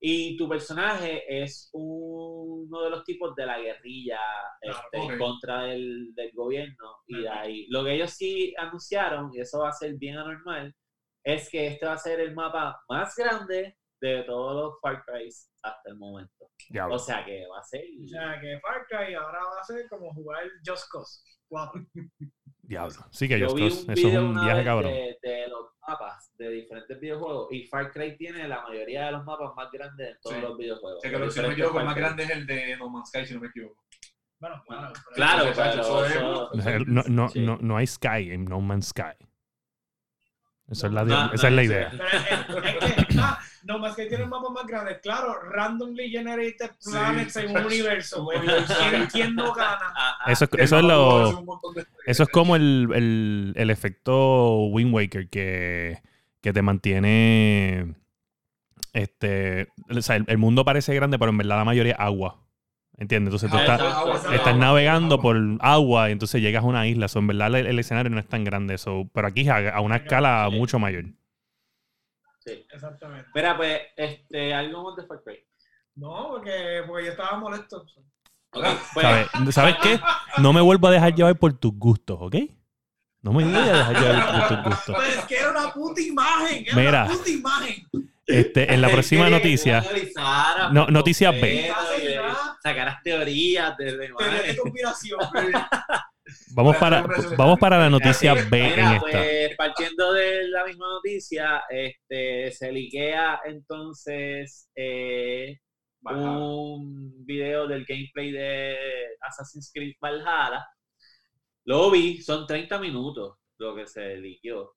[0.03, 4.19] Y tu personaje es uno de los tipos de la guerrilla
[4.59, 6.95] Claro, este, en contra del, del gobierno.
[7.05, 10.73] Y de ahí, lo que ellos sí anunciaron, y eso va a ser bien anormal,
[11.23, 15.29] es que este va a ser el mapa más grande de todos los Far Cry
[15.63, 16.49] hasta el momento.
[16.69, 16.95] Diablo.
[16.95, 17.83] O sea que va a ser.
[18.03, 21.85] O sea, que Far Cry ahora va a ser como jugar Just Cause 4.
[22.63, 22.95] Diablo.
[23.11, 24.91] Sí que Yo yo, vi eso un es un viaje cabrón.
[24.93, 29.25] de, de los mapas de diferentes videojuegos y Far Cry tiene la mayoría de los
[29.25, 30.41] mapas más grandes de todos Sí.
[30.41, 30.97] los videojuegos.
[30.97, 32.01] O sea, que lo- Los si no el más Cry.
[32.01, 33.83] grande es el de No Man's Sky, si no me equivoco.
[34.39, 34.93] Bueno, claro.
[34.93, 36.49] pero- Claro,
[36.87, 37.39] No, no, Sí.
[37.45, 39.15] no, no hay Sky en No Man's Sky.
[40.71, 41.91] Esa es la, No, esa no, es la eso idea.
[42.47, 44.99] Pero es, es que, ah, no más que tiene un mapa más grande.
[45.01, 46.91] Claro, randomly generated Sí.
[46.91, 48.23] planets en un universo.
[48.23, 48.73] Pues, universo.
[48.89, 49.93] ¿quién, quién no gana?
[50.27, 51.43] Eso, es- El eso es lo.
[52.05, 56.01] Eso es como el, el, el efecto Wind Waker que,
[56.41, 57.95] que te mantiene.
[58.93, 59.67] Este.
[59.89, 62.39] O sea, el, el mundo parece grande, pero en verdad la mayoría es agua.
[63.01, 63.33] ¿Entiendes?
[63.33, 65.21] Entonces tú Ah, estás, agua, estás agua, navegando agua.
[65.23, 67.07] por agua y entonces llegas a una isla.
[67.07, 68.77] So, en verdad el, el escenario no es tan grande.
[68.77, 70.55] So, pero aquí es a, a una escala Sí.
[70.55, 71.05] mucho mayor.
[72.45, 72.63] Sí.
[72.71, 73.27] Exactamente.
[73.33, 75.39] Mira, pues, este, algo más de Far Cry.
[75.95, 77.83] No, porque, porque yo estaba molesto.
[78.53, 79.55] Ok, pues, ¿Sabes?
[79.55, 79.99] ¿Sabes qué?
[80.37, 82.35] No me vuelvo a dejar llevar por tus gustos, ¿ok?
[83.23, 84.95] No me voy a dejar llevar por tus gustos.
[84.95, 86.65] Pues es que era una puta imagen.
[86.67, 87.05] Era Mira.
[87.05, 87.87] una puta imagen.
[88.31, 89.83] Este, en la próxima que noticia.
[90.71, 91.71] No, por noticias B.
[92.63, 94.11] Sacaras teorías de,
[94.57, 95.19] conspiración.
[96.53, 97.03] Vamos para,
[97.35, 98.99] vamos para la noticia B en esta.
[98.99, 105.59] pues, partiendo de la misma noticia, este, se liquea entonces eh,
[106.03, 108.77] un video del gameplay de
[109.19, 110.65] Assassin's Creed Valhalla.
[111.65, 114.75] Lo vi, son 30 minutos lo que se liqueó.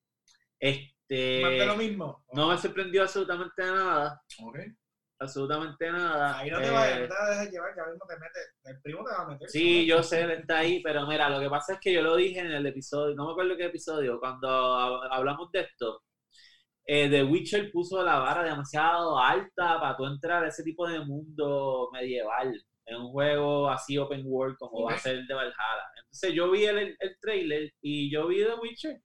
[1.14, 2.24] Este, Más de lo mismo.
[2.33, 4.20] no me sorprendió absolutamente nada.
[4.42, 4.59] Ok.
[5.18, 6.38] Absolutamente nada.
[6.38, 8.40] Ahí no te Eh, vayas, no te dejes llevar, que ahora mismo te mete.
[8.64, 9.48] El primo te va a meter.
[9.48, 12.16] Sí, yo sé, él está ahí, pero mira, lo que pasa es que yo lo
[12.16, 16.03] dije en el episodio, no me acuerdo qué episodio, cuando hab- hablamos de esto,
[16.87, 21.00] eh, The Witcher puso la vara demasiado alta para tú entrar a ese tipo de
[21.00, 22.55] mundo medieval,
[22.87, 25.55] en un juego así open world como va a ser el de Valhalla.
[25.98, 29.00] Entonces yo vi el, el trailer y yo vi The Witcher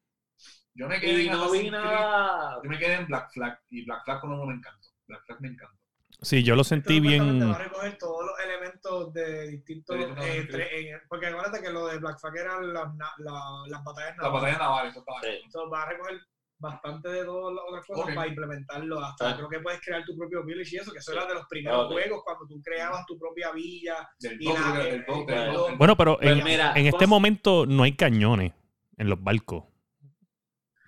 [0.79, 1.71] Yo me quedé y en no vi Creed.
[1.71, 2.59] nada.
[2.63, 4.87] Yo me quedé en Black Flag y Black Flag como no me encantó.
[5.07, 5.75] Black Flag me encantó.
[6.21, 7.51] Sí, yo lo Esto sentí supuestamente bien.
[7.51, 9.95] va a recoger todos los elementos de distintos.
[9.97, 10.07] Eh,
[10.47, 10.47] sí.
[10.53, 14.17] tre- en- porque acuérdate que lo de Black Flag eran las, na- la- las batallas
[14.17, 14.41] La navales.
[14.41, 15.27] batalla naval, eso estaba Sí.
[15.45, 16.19] Entonces va a recoger
[16.61, 18.99] bastante de todas las otras cosas para implementarlo.
[19.03, 19.35] Hasta Ah.
[19.37, 21.17] creo que puedes crear tu propio village y eso, que eso Sí.
[21.17, 21.91] era de los primeros Ok.
[21.93, 24.09] juegos cuando tú creabas tu propia villa.
[24.19, 25.53] Del Y 2, la- creo que eh, del 2, eh, del bueno.
[25.53, 28.51] 2, del Bueno, pero Pues en, mira, en este momento no hay cañones
[28.97, 29.63] en los barcos.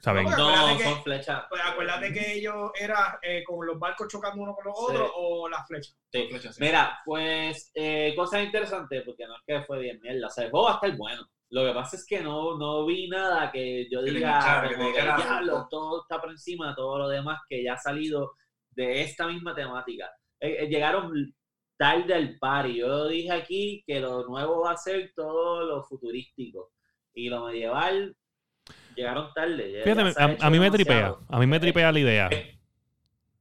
[0.01, 0.23] ¿Saben?
[0.25, 1.43] No, No, Acuérdate que- son flechas.
[1.49, 4.85] Pues acuérdate que ellos eran eh, con los barcos chocando uno con los Sí.
[4.89, 5.95] otros o las flechas.
[6.11, 6.27] Sí.
[6.29, 6.63] flecha, sí.
[6.63, 10.27] Mira, pues eh, cosas interesantes, porque no es que fue bien mierda.
[10.27, 11.23] O sea, el juego va a estar bueno.
[11.49, 14.69] Lo que pasa es que no, no vi nada que yo Que diga, enganchara, que
[14.69, 17.73] te como que, dijera, "Diablo, todo está por encima de todo lo demás que ya
[17.73, 18.31] ha salido
[18.71, 20.09] de esta misma temática.
[20.39, 21.11] Eh, eh, llegaron
[21.77, 22.75] tarde al party.
[22.77, 26.71] Yo dije aquí que lo nuevo va a ser todo lo futurístico.
[27.13, 28.15] Y lo medieval,
[28.95, 29.71] llegaron tarde.
[29.73, 31.15] ya- Fíjate, ya a, mí me tripea.
[31.29, 32.29] A mí me tripea la idea.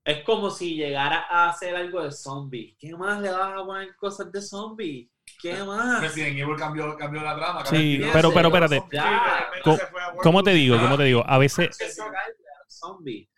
[0.04, 2.74] es como si llegara a hacer algo de zombies.
[2.78, 5.08] ¿Qué más le vas a poner cosas de zombies?
[5.40, 6.00] ¿Qué más?
[6.02, 7.64] Resident Evil cambió, cambió la trama.
[7.66, 8.82] Sí, cambió pero, pero espérate.
[10.22, 10.78] ¿Cómo te digo?
[10.80, 11.22] ¿Cómo te digo?
[11.26, 11.78] A veces,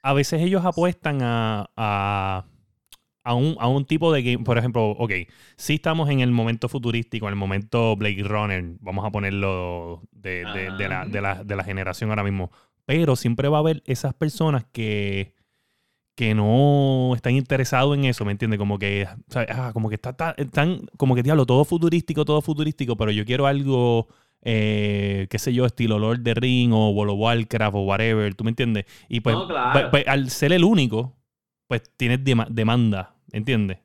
[0.03, 2.45] a veces ellos apuestan a, a,
[3.25, 4.45] a un, a un tipo de game.
[4.45, 5.13] Por ejemplo, ok,
[5.57, 10.45] si estamos en el momento futurístico, en el momento Blade Runner, vamos a ponerlo de,
[10.53, 12.51] de- de la, de, la, de la generación ahora mismo.
[12.85, 15.35] Pero siempre va a haber esas personas que,
[16.17, 18.59] que no están interesados en eso, ¿me entiendes?
[18.59, 22.43] Como que, sea, ah, como que está tan, tan- como que diablo, todo futurístico, todo
[22.43, 24.09] futurístico, pero yo quiero algo,
[24.43, 28.35] eh, qué sé yo, estilo Lord of the Ring o World of Warcraft o whatever,
[28.35, 28.85] ¿tú me entiendes?
[29.09, 29.73] Y pues, No, claro.
[29.73, 31.15] pues- pues, al ser el único,
[31.73, 33.79] pues tienes dema- demanda, ¿entiendes?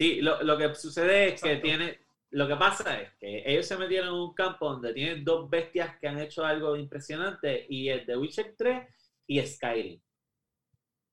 [0.00, 1.62] Sí, lo, lo que sucede es que Exacto.
[1.66, 1.98] tiene.
[2.30, 5.98] Lo que pasa es que ellos se metieron en un campo donde tienen dos bestias
[5.98, 8.86] que han hecho algo impresionante y es The Witcher 3
[9.26, 10.00] y Skyrim.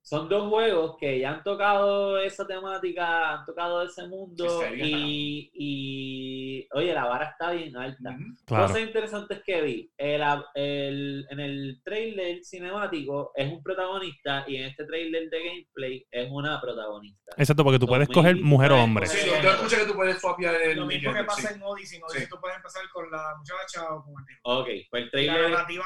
[0.05, 6.67] Son dos juegos que ya han tocado esa temática, han tocado ese mundo y, y,
[6.73, 8.09] oye, la vara está bien alta.
[8.11, 8.35] Ujú.
[8.45, 8.67] Claro.
[8.67, 9.91] Cosas interesantes que vi.
[9.97, 10.21] El,
[10.55, 16.27] el- en el trailer cinemático es un protagonista y en este trailer de gameplay es
[16.29, 17.31] una protagonista.
[17.37, 19.07] Exacto, porque tú puedes escoger mujer o hombre.
[19.07, 21.53] Sí, yo, escuché que tú puedes swapear el Lo mismo que pasa sí.
[21.55, 21.97] en Odyssey.
[21.99, 22.29] En Odyssey Sí.
[22.29, 24.41] tú puedes empezar con la muchacha o con el tipo.
[24.59, 25.49] Ok, pues el la trailer.
[25.51, 25.85] narrativa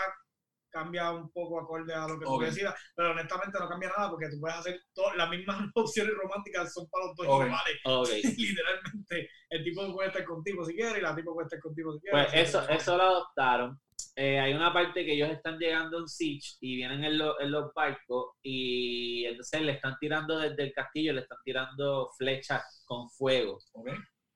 [0.77, 2.43] cambia un poco acorde a lo que tú Ok.
[2.43, 6.73] decidas, pero honestamente no cambia nada porque tú puedes hacer todo, las mismas opciones románticas
[6.73, 7.45] son para los dos Ok.
[7.45, 7.75] iguales.
[7.85, 8.09] Ok.
[8.37, 11.99] Literalmente, el tipo puede estar contigo si quiere y la tipo puede estar contigo si
[12.01, 12.17] quiere.
[12.17, 13.79] Pues Así eso, que- eso lo adoptaron.
[14.15, 17.39] Eh, hay una parte que ellos están llegando a un siege y vienen en, lo-
[17.39, 22.83] en los barcos y entonces le están tirando desde el castillo, le están tirando flechas
[22.85, 23.59] con fuego.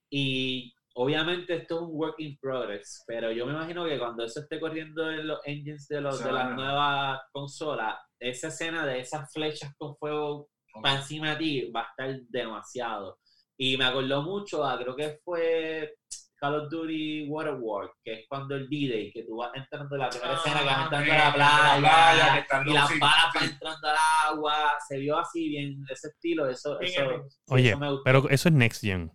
[0.09, 4.41] Y obviamente esto es un work in progress, pero yo me imagino que cuando eso
[4.41, 8.99] esté corriendo en los engines de, los, de las a- nuevas consolas, esa escena de
[8.99, 10.49] esas flechas con fuego
[10.81, 13.17] para encima de ti va a estar demasiado.
[13.57, 15.95] Y me acordó mucho a, creo que fue
[16.35, 20.31] Call of Duty Waterworld, que es cuando el D-Day, que tú vas entrando la primera
[20.33, 22.99] Ah, escena que vas ok, entrando a la la playa, playa, que están y las
[22.99, 23.39] balas sí.
[23.39, 23.97] van entrando al
[24.31, 28.03] agua, se vio así bien, ese estilo, eso, Bien eso, Oye, eso me gustó.
[28.03, 29.11] pero eso es Next Gen.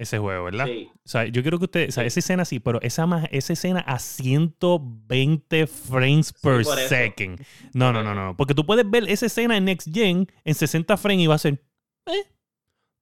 [0.00, 0.64] Ese juego, ¿verdad?
[0.64, 0.88] Sí.
[1.04, 3.52] O sea, yo quiero que usted, o sea, esa escena sí, pero esa, ma- esa
[3.52, 7.38] escena a 120 frames per second.
[7.74, 8.34] No, no, no, no.
[8.34, 11.38] Porque tú puedes ver esa escena en Next Gen en 60 frames y va a
[11.38, 11.62] ser.
[12.06, 12.24] "Eh".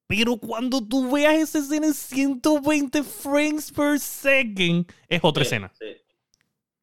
[0.08, 5.72] Pero cuando tú veas esa escena en 120 frames per second, es otra Sí, escena.
[5.78, 5.87] Sí,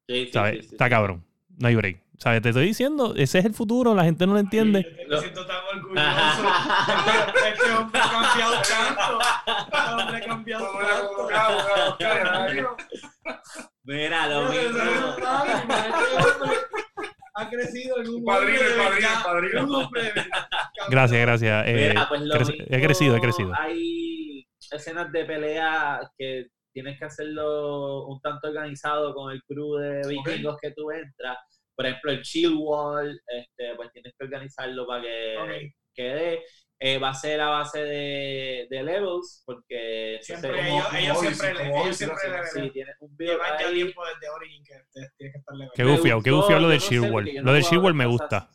[0.08, 0.68] sí, sí.
[0.72, 1.24] Está cabrón.
[1.58, 2.02] No hay break.
[2.18, 2.40] ¿Sabes?
[2.42, 4.82] Te estoy diciendo, ese es el futuro, la gente no lo entiende.
[4.82, 6.04] Yo Lo- Me siento tan orgulloso.
[7.46, 9.18] este, hombre ha cambiado tanto.
[9.46, 10.66] Este hombre ha cambiado
[11.28, 12.76] tanto.
[13.84, 14.78] Mira, lo mismo.
[17.38, 18.58] Ha crecido en un Padrino,
[19.22, 19.90] padrino, padrino.
[20.88, 21.66] Gracias, gracias.
[21.68, 23.52] Eh, Mira, pues lo mismo, he crecido, he crecido.
[23.58, 30.00] Hay escenas de pelea que tienes que hacerlo un tanto organizado con el crew de
[30.08, 31.36] vikingos que tú entras.
[31.76, 36.42] Por ejemplo, el chill wall, este, pues tienes que organizarlo para que quede.
[36.78, 41.34] Eh, va a ser a base de, de levels, porque Siempre ellos, como ellos Odyssey,
[41.34, 41.96] siempre, como ellos
[42.52, 43.74] sí, tienes un build llevan ya ahí.
[43.74, 46.80] tiempo desde Origin que te- tienes que estar Qué gufiado, qué gufiado lo de yo
[46.80, 47.12] no sé, Sheer Wall.
[47.24, 48.50] porque yo Lo de puedo Sheer Wall ver me gusta.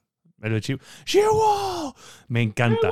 [1.32, 1.94] Wall.
[2.28, 2.92] Me encanta.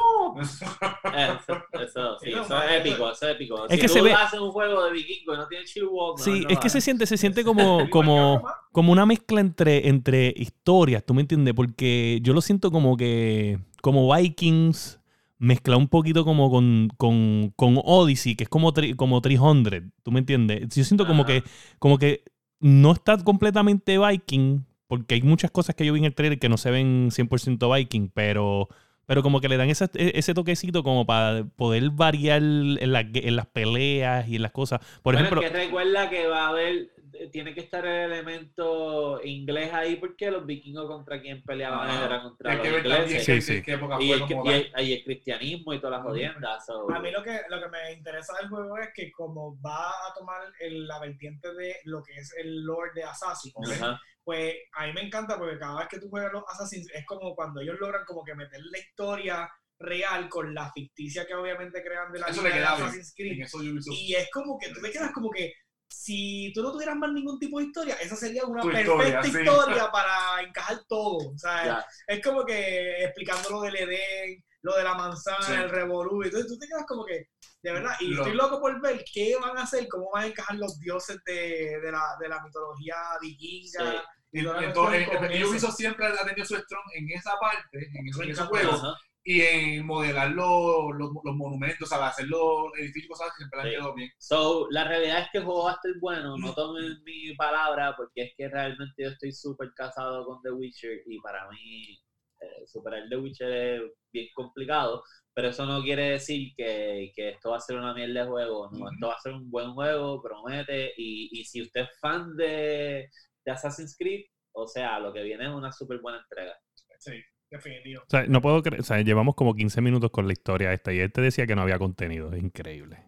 [1.16, 3.66] Eso, eso, sí, eso es épico, eso es épico.
[3.66, 6.16] Es si que tú se ve- haces un juego de vikingo y no tiene no,
[6.24, 10.34] Sí, no es que se siente, se siente como, como, como una mezcla entre, entre
[10.36, 11.54] historias, ¿tú me entiendes?
[11.54, 15.00] Porque yo lo siento como que, como Vikings,
[15.38, 20.12] mezcla un poquito como con, con, con Odyssey, que es como, tri- como 300, ¿tú
[20.12, 20.68] me entiendes?
[20.76, 21.28] Yo siento como Ajá.
[21.28, 21.44] que,
[21.80, 22.24] como que
[22.60, 26.50] no está completamente Viking, porque hay muchas cosas que yo vi en el trailer que
[26.50, 28.68] no se ven 100% Viking, pero...
[29.06, 33.36] Pero como que le dan ese, ese toquecito como para poder variar en, la- en
[33.36, 34.82] las peleas y en las cosas.
[35.02, 36.92] Por Bueno, ejemplo, es que recuerda que va a haber,
[37.32, 42.22] tiene que estar el elemento inglés ahí porque los vikingos contra quien peleaban Ah, era
[42.22, 43.26] contra los que ingleses.
[43.26, 43.64] Sí, sí.
[43.66, 46.66] época Y el, y, el, y el cristianismo y todas las jodiendas.
[46.68, 49.88] so- A mí lo que, lo que me interesa del juego es que como va
[49.90, 54.00] a tomar el- la vertiente de lo que es el lore de Assassin, Ajá.
[54.30, 57.34] Pues a mí me encanta porque cada vez que tú juegas los Assassins es como
[57.34, 62.12] cuando ellos logran como que meter la historia real con la ficticia que obviamente crean
[62.12, 62.64] de la Eso vida de.
[62.64, 63.42] Assassin's Creed.
[63.42, 63.58] Eso.
[63.92, 65.52] Y es como que tú te quedas como que
[65.88, 69.42] si tú no tuvieras más ningún tipo de historia, esa sería una Tu perfecta historia,
[69.42, 69.90] historia, sí.
[69.92, 71.30] para encajar todo.
[71.34, 75.54] O sea, es como que explicando lo del Edén, lo de la manzana, Sí.
[75.54, 76.22] el revolú.
[76.22, 77.26] Entonces tú te quedas como que,
[77.64, 80.28] de verdad, y Lo- estoy loco por ver qué van a hacer, cómo van a
[80.28, 83.92] encajar los dioses de, de, la, de la mitología vikinga.
[83.92, 83.98] Sí.
[84.32, 85.50] Y la entonces, eso.
[85.50, 88.96] Ubisoft siempre ha tenido su strong en esa parte, en esos, en esos juegos, Ajá.
[89.24, 93.62] y en modelar los, los, los monumentos, al hacer los edificios cosas así, siempre le
[93.64, 93.76] han Sí.
[93.76, 94.12] quedado bien.
[94.20, 97.96] So, la realidad es que el juego va a estar bueno, no tomen mi palabra
[97.98, 102.00] porque es que realmente yo estoy súper casado con The Witcher y para mí
[102.42, 103.82] eh, superar The Witcher es
[104.14, 108.22] bien complicado, pero eso no quiere decir que, que esto va a ser una mierda
[108.22, 108.94] de juego, no, Ujú.
[108.94, 113.10] esto va a ser un buen juego, promete, y, y si usted es fan de,
[113.50, 116.54] de Assassin's Creed, o sea, lo que viene es una súper buena entrega.
[117.00, 117.14] Sí,
[117.50, 118.02] definitivo.
[118.04, 120.92] O sea, no puedo creer, o sea, llevamos como 15 minutos con la historia esta
[120.94, 123.00] y él te decía que no había contenido, es increíble.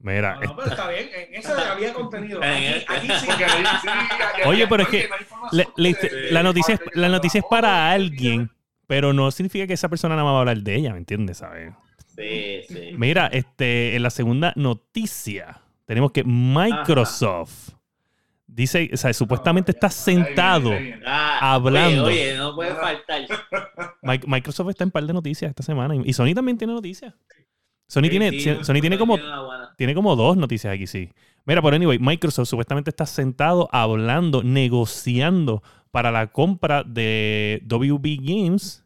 [0.00, 2.40] Mira, No, no, pero está bien, en eso había contenido.
[2.42, 2.92] Aquí, este.
[2.92, 3.26] aquí sí.
[3.26, 5.08] Porque ahí sí, ya- ya- Oye, pero es que
[5.52, 8.50] la, la- de- la noticia es, de la noticia es para alguien,
[8.86, 11.38] pero no significa que esa persona no va a hablar de ella, ¿me entiendes?
[11.38, 11.74] ¿Sabes?
[12.16, 12.92] Sí, sí.
[12.96, 17.70] Mira, este, en la segunda noticia tenemos que Microsoft
[18.62, 20.70] dice, o sea, supuestamente está sentado.
[20.72, 21.02] Ahí viene, ahí viene.
[21.06, 22.04] Ah, Hablando.
[22.04, 23.22] Oye, oye, no puede faltar.
[24.02, 27.14] Mi- Microsoft está en par de noticias esta semana y Sony también tiene noticias.
[27.86, 29.16] Sony Sí, tiene, sí, Sony tiene como
[29.78, 31.10] tiene como dos noticias aquí, sí.
[31.46, 38.84] Mira, pero anyway, Microsoft supuestamente está sentado hablando, negociando para la compra de WB Games,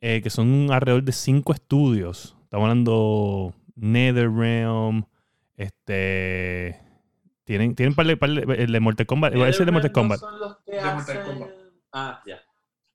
[0.00, 2.36] eh, que son alrededor de cinco estudios.
[2.44, 5.04] Estamos hablando NetherRealm,
[5.56, 6.78] este...
[7.44, 10.20] Tienen, tienen par de, par de- el de Mortal Kombat, ese es de Mortal Kombat.
[10.20, 11.50] Son los que De Mortal hacen- Kombat.
[11.92, 12.40] Ah, ya.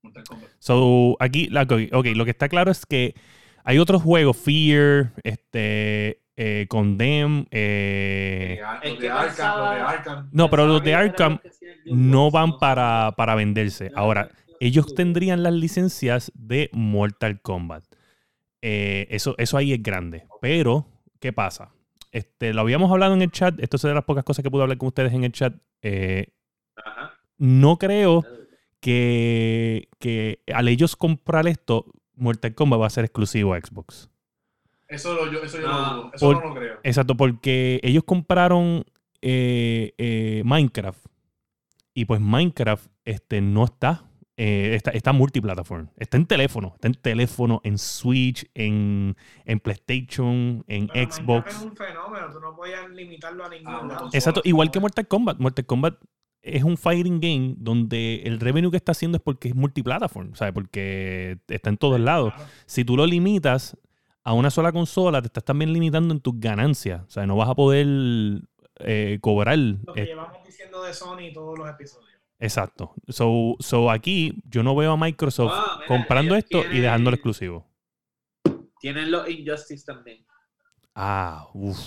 [0.01, 0.49] Mortal Kombat.
[0.59, 3.13] So, aquí, la- ok, ok, lo que está claro es que
[3.63, 10.65] hay otros juegos, Fear, este, eh, Condemn, eh, Eh, ah, los de Arkham, no, pero
[10.65, 11.39] los de Arkham
[11.85, 13.91] no van para, para venderse.
[13.95, 17.83] Ahora, ellos tendrían las licencias de Mortal Kombat.
[18.62, 20.25] Eh, eso, eso ahí es grande.
[20.41, 20.88] Pero,
[21.19, 21.71] ¿qué pasa?
[22.12, 23.60] Este, lo habíamos hablado en el chat.
[23.60, 25.54] Esto es de las pocas cosas que pude hablar con ustedes en el chat.
[25.82, 26.28] Eh,
[26.76, 27.13] Ajá.
[27.38, 28.26] no creo
[28.80, 34.10] que, que al ellos comprar esto, Mortal Kombat va a ser exclusivo a Xbox.
[34.88, 35.80] Eso, lo- yo, eso yo No.
[35.80, 36.12] lo dudo.
[36.13, 36.80] Eso Por- no lo creo.
[36.84, 38.86] Exacto, porque ellos compraron
[39.22, 41.06] eh, eh, Minecraft
[41.93, 44.09] y pues Minecraft este, no está,
[44.41, 45.91] eh, está, está multiplataforma.
[45.97, 51.56] Está en teléfono, está en teléfono, en Switch, en, en PlayStation, en Pero Xbox.
[51.58, 53.89] es un fenómeno, tú no podías limitarlo a ningún Ah, lado.
[53.89, 54.10] consola.
[54.13, 55.39] Exacto, igual que Mortal Kombat.
[55.39, 55.95] Mortal Kombat
[56.41, 60.54] es un fighting game donde el revenue que está haciendo es porque es multiplataforma, ¿sabes?
[60.54, 62.34] Porque está en todos lados.
[62.34, 62.49] Claro.
[62.65, 63.75] Si tú lo limitas
[64.23, 67.02] a una sola consola, te estás también limitando en tus ganancias.
[67.06, 67.88] O sea, no vas a poder
[68.80, 69.58] eh, cobrar.
[69.58, 72.08] Lo que eh, llevamos diciendo de Sony todos los episodios.
[72.39, 72.93] Exacto.
[73.08, 77.15] So, so aquí yo no veo a Microsoft Ah, mira, comprando esto y tienen- dejándolo
[77.15, 77.67] exclusivo.
[78.80, 80.25] Tienen los Injustice también.
[80.95, 81.78] Ah, uff,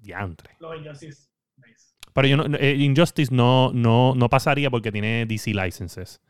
[0.00, 0.56] diantre.
[0.60, 1.28] Los Injustice.
[1.56, 1.94] Nice.
[2.12, 6.20] Pero yo no, no, eh, Injustice no, no, no pasaría porque tiene DC licenses.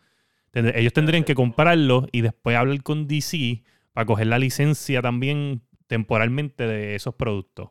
[0.53, 6.65] Ellos tendrían que comprarlo y después hablar con DC para coger la licencia también temporalmente
[6.67, 7.71] de esos productos.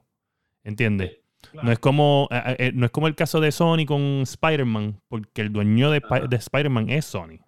[0.65, 1.17] ¿Entiendes?
[1.51, 1.65] Claro.
[1.67, 5.41] No es como eh, eh, no es como el caso de Sony con Spider-Man, porque
[5.41, 6.01] el dueño de,
[6.31, 7.39] Spider-Man es Sony.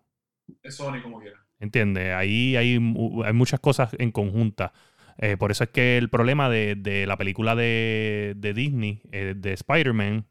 [0.62, 1.46] Es Sony como quiera.
[1.60, 2.14] ¿Entiendes?
[2.14, 4.74] Ahí hay, hay muchas cosas en conjunta.
[5.18, 9.34] Eh, por eso es que el problema de, de la película de, de Disney, eh,
[9.36, 10.26] de Spider-Man,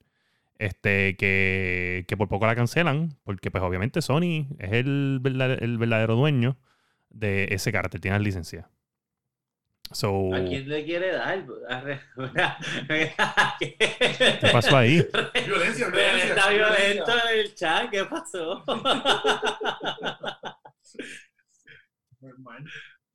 [0.59, 5.21] este, que, que por poco la cancelan, porque pues obviamente Sony es el
[5.61, 6.59] el verdadero dueño
[7.11, 8.69] de ese carácter, tiene la licencia.
[9.93, 11.45] So, ¿A quién le quiere dar?
[12.89, 13.15] ¿Qué
[14.41, 15.07] ¿Qué pasó ahí?
[15.47, 16.35] Violencia, René violencia.
[16.35, 18.65] está violento en el chat, ¿qué pasó?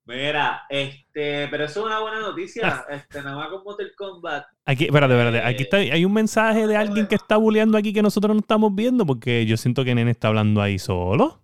[0.05, 2.83] Mira, este, pero eso es una buena noticia.
[2.89, 4.45] Este, nada más con Mortal Kombat.
[4.65, 5.47] Aquí, espérate, espérate.
[5.47, 8.73] Aquí está, hay un mensaje de alguien que está bulleando aquí que nosotros no estamos
[8.73, 11.43] viendo, porque yo siento que Nene está hablando ahí solo.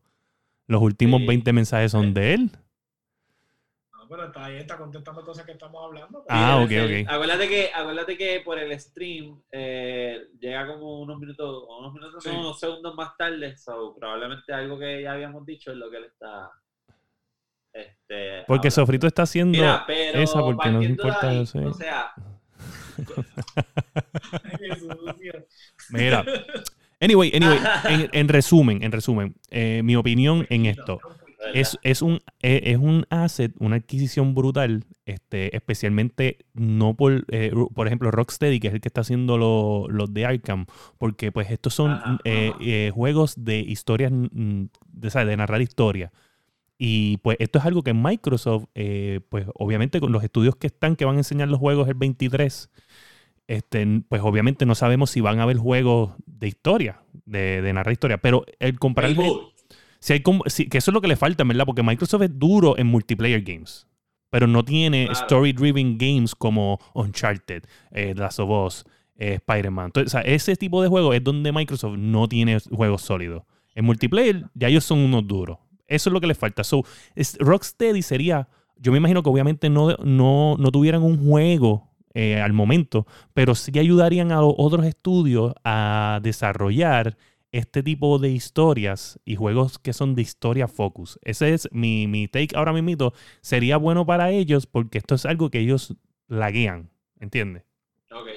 [0.67, 1.27] Los últimos Sí.
[1.27, 2.51] 20 mensajes son de él.
[4.15, 6.23] No, pero está ahí, está contestando cosas que estamos hablando.
[6.29, 7.07] Ah, ok, ok.
[7.09, 12.29] Acuérdate que, acuérdate que por el stream eh, llega como unos minutos, unos minutos, Sí.
[12.29, 13.57] no, unos segundos más tarde.
[13.57, 16.49] So, probablemente algo que ya habíamos dicho es lo que él está.
[17.73, 18.71] Este, Porque hablando.
[18.71, 21.29] Sofrito está haciendo Mira, pero esa porque no importa.
[21.29, 21.59] ahí, sí.
[21.59, 22.13] O sea.
[25.89, 26.23] Mira.
[27.01, 30.99] Anyway, anyway, en, en resumen, en resumen, eh, mi opinión en esto.
[31.53, 37.51] Es, es, un, es, es un asset, una adquisición brutal, este, especialmente no por, eh,
[37.73, 40.65] por ejemplo, Rocksteady, que es el que está haciendo lo- los de Arkham,
[40.97, 42.57] porque pues estos son Ajá, eh, ajá.
[42.61, 45.27] eh, juegos de historias, de, ¿sabes?
[45.27, 46.11] de narrar historia.
[46.77, 48.65] Y pues esto es algo que Microsoft,
[49.29, 52.69] pues obviamente con los estudios que están, que van a enseñar los juegos el 23,
[53.47, 57.93] este, pues obviamente no sabemos si van a haber juegos de historia, de, de narrar
[57.93, 59.54] historia, pero el Reboot.
[60.05, 61.65] Si hay como- si- que eso es lo que le falta, ¿verdad?
[61.65, 63.87] Porque Microsoft es duro en multiplayer games,
[64.29, 65.19] pero no tiene Claro.
[65.21, 68.85] story-driven games como Uncharted, eh, The Last of Us,
[69.17, 69.87] eh, Spider-Man.
[69.87, 73.43] Entonces, o sea, ese tipo de juegos es donde Microsoft no tiene juegos sólidos.
[73.73, 75.57] En multiplayer, ya ellos son unos duros.
[75.87, 76.63] Eso es lo que les falta.
[76.63, 76.83] So,
[77.15, 82.39] es- Rocksteady sería, yo me imagino que obviamente no, no, no tuvieran un juego eh,
[82.39, 87.17] al momento, pero sí ayudarían a los otros estudios a desarrollar
[87.51, 91.19] este tipo de historias y juegos que son de historia focus.
[91.21, 93.13] Ese es mi, mi take ahora mismo.
[93.41, 95.95] Sería bueno para ellos porque esto es algo que ellos
[96.27, 96.89] laguean,
[97.19, 97.63] ¿entiendes?
[98.11, 98.27] Ok.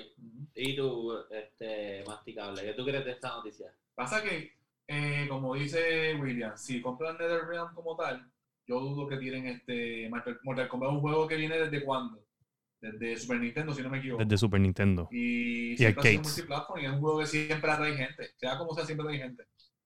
[0.54, 3.72] Y tú, este, masticable, ¿qué tú crees de esta noticia?
[3.94, 4.52] Pasa que,
[4.86, 8.28] eh, como dice William, si compran NetherRealm como tal,
[8.66, 12.27] yo dudo que tienen este Mortal Mortal Kombat es un juego que viene desde cuándo.
[12.80, 14.22] Desde Super Nintendo, si no me equivoco.
[14.24, 15.08] Desde Super Nintendo.
[15.10, 16.36] Y, Y siempre ha sido arcades.
[16.36, 18.30] multiplatform y es un juego que siempre atrae gente.
[18.36, 19.44] Sea como sea, siempre atrae gente.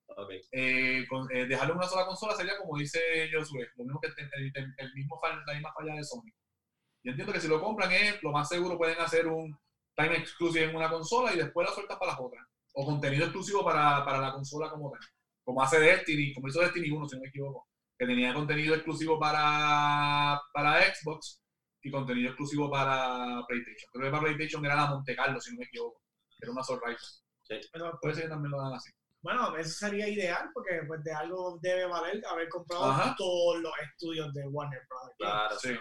[0.08, 0.30] Ok.
[0.52, 3.00] Eh, con- eh, dejarle una sola consola sería como dice
[3.32, 4.14] Josué, lo mismo que el,
[4.44, 6.30] el- el- el mismo fall- la misma falla de Sony.
[7.04, 9.56] Yo entiendo que si lo compran es lo más seguro pueden hacer un
[9.96, 12.46] time exclusive en una consola y después la sueltas para las otras.
[12.74, 15.00] O contenido exclusivo para, para la consola como tal.
[15.44, 17.68] Como hace Destiny, como hizo Destiny 1, si no me equivoco.
[17.98, 21.41] Que tenía contenido exclusivo para, para Xbox
[21.82, 23.90] y contenido exclusivo para PlayStation.
[23.92, 26.00] Creo que para PlayStation era la Monte Carlo, si no me equivoco.
[26.40, 26.96] Era una Survivor.
[27.72, 28.90] Pero, Puede ser que también lo dan así.
[29.20, 33.14] Bueno, eso sería ideal porque pues, de algo debe valer haber comprado Ajá.
[33.16, 35.16] todos los estudios de Warner Brothers.
[35.18, 35.58] Claro.
[35.58, 35.76] Sí.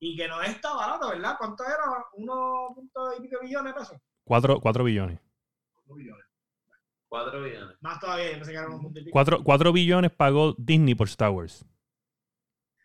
[0.00, 1.36] Y que no está barato, ¿verdad?
[1.38, 1.84] ¿Cuánto era?
[2.14, 3.98] ¿Uno punto y pico billones de pesos?
[4.24, 5.20] 4, billones.
[5.86, 6.26] Dos millones.
[7.08, 7.76] 4 billones.
[7.82, 9.42] Más todavía, yo pensé que era uno punto y pico.
[9.44, 11.64] 4, billones pagó Disney por Star Wars.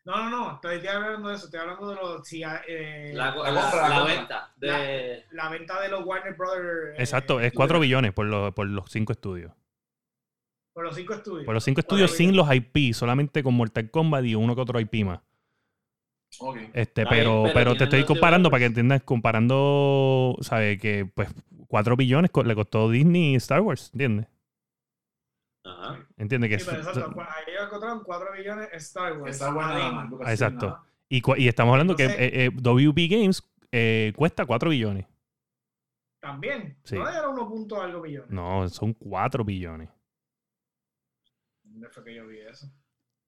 [0.07, 3.51] No, no, no, estoy hablando de eso, estoy hablando de los, si, eh, La, la,
[3.51, 5.23] la- compra, la venta de.
[5.51, 6.97] venta de los Warner Brothers.
[6.97, 9.51] eh, Exacto, es 4 billones por, los por los 5 estudios.
[10.73, 11.43] Por los cinco estudios.
[11.45, 14.61] Por los 5 Cuatro estudios sin los IP, solamente con Mortal Kombat y uno que
[14.61, 15.19] otro IP más.
[16.39, 16.55] Ok.
[16.73, 20.79] Este, Está pero, bien, pero pero te estoy comparando para que entiendas, comparando, ¿sabes?
[20.79, 21.29] Que pues
[21.67, 24.27] 4 billones co- le costó Disney y Star Wars, ¿entiendes?
[25.93, 26.07] Ajá.
[26.17, 26.49] ¿Entiendes?
[26.49, 29.41] Que Sí, pero exacto, ahí encontraron 4 billones Star Wars.
[29.41, 30.65] Más, Ah, exacto.
[30.67, 30.83] nada.
[31.09, 35.05] y, y estamos hablando Entonces- que eh, eh, WB Games eh, cuesta 4 billones.
[36.19, 36.77] También.
[36.83, 36.95] Sí.
[36.95, 38.29] No era 1 punto algo billones.
[38.31, 39.89] No, son 4 billones.
[41.63, 42.67] ¿Dónde fue que yo vi eso?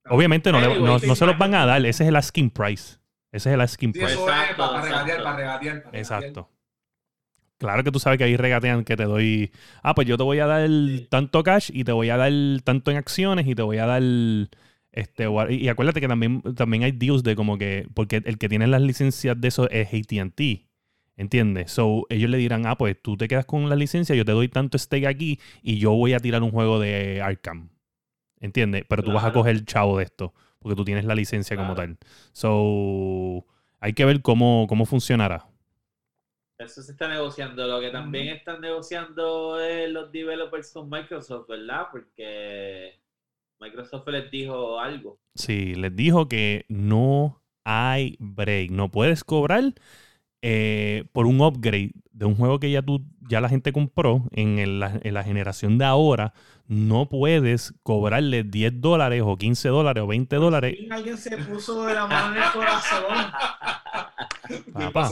[0.09, 2.97] Obviamente no, le- no, no se los van a dar, ese es el asking price.
[3.31, 4.13] Ese es el asking Sí, price.
[4.19, 4.57] exacto.
[4.71, 5.23] para regatear.
[5.23, 5.89] para regatear.
[5.93, 6.49] Exacto.
[7.59, 9.51] Claro que tú sabes que ahí regatean que te doy.
[9.83, 10.69] Ah, pues yo te voy a dar
[11.09, 12.31] tanto cash y te voy a dar
[12.63, 14.01] tanto en acciones y te voy a dar.
[14.91, 17.85] Este, y acuérdate que también, también hay deals de como que.
[17.93, 20.69] Porque el que tiene las licencias de eso es ATT.
[21.17, 21.73] ¿Entiendes?
[21.73, 24.47] So, ellos le dirán, ah, pues tú te quedas con la licencia, yo te doy
[24.47, 27.71] tanto stake aquí y yo voy a tirar un juego de Arkham.
[28.39, 28.85] ¿Entiendes?
[28.87, 31.75] Pero tú vas a coger el chavo de esto, porque tú tienes la licencia como
[31.75, 31.97] tal.
[32.31, 33.45] So,
[33.81, 35.48] hay que ver cómo, cómo funcionará.
[36.59, 37.65] Eso se está negociando.
[37.67, 41.87] Lo que también están negociando es los developers con Microsoft, ¿verdad?
[41.89, 42.99] Porque
[43.61, 45.19] Microsoft les dijo algo.
[45.35, 48.71] Sí, les dijo que no hay break.
[48.71, 49.63] No puedes cobrar
[50.41, 54.59] eh, por un upgrade de un juego que ya tú, ya la gente compró en,
[54.59, 56.33] el- en la generación de ahora.
[56.67, 60.75] No puedes cobrarle 10 dólares o 15 dólares o 20 dólares.
[60.77, 63.15] Y alguien se puso de la mano en el corazón.
[64.73, 65.09] Papá.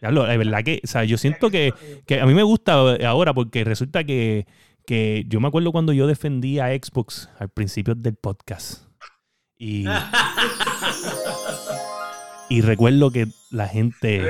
[0.00, 1.72] Es verdad que, o sea, yo siento que,
[2.06, 2.74] que a mí me gusta
[3.06, 4.46] ahora porque resulta que,
[4.86, 8.84] que yo me acuerdo cuando yo defendía a Xbox al principio del podcast.
[9.56, 9.86] Y,
[12.48, 14.28] y recuerdo que la gente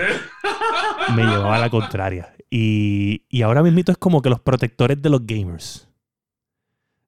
[1.15, 2.35] me llevaba a la contraria.
[2.51, 5.89] Y, y ahora mismo es como que los protectores de los gamers.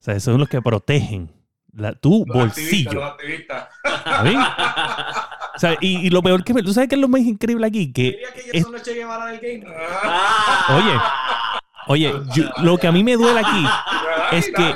[0.00, 1.30] O sea, esos son los que protegen
[1.72, 2.94] la, tu Los activistas, bolsillo.
[2.94, 3.68] Los activistas.
[5.56, 5.78] ¿sabes?
[5.78, 6.62] O sea, y, y lo peor que me...
[6.62, 7.92] ¿Tú sabes qué es lo más increíble aquí?
[7.92, 8.18] Que
[8.52, 9.64] game.
[9.66, 13.64] Ah, Oye, yo- lo que a mí me duele aquí
[14.32, 14.74] Es que-.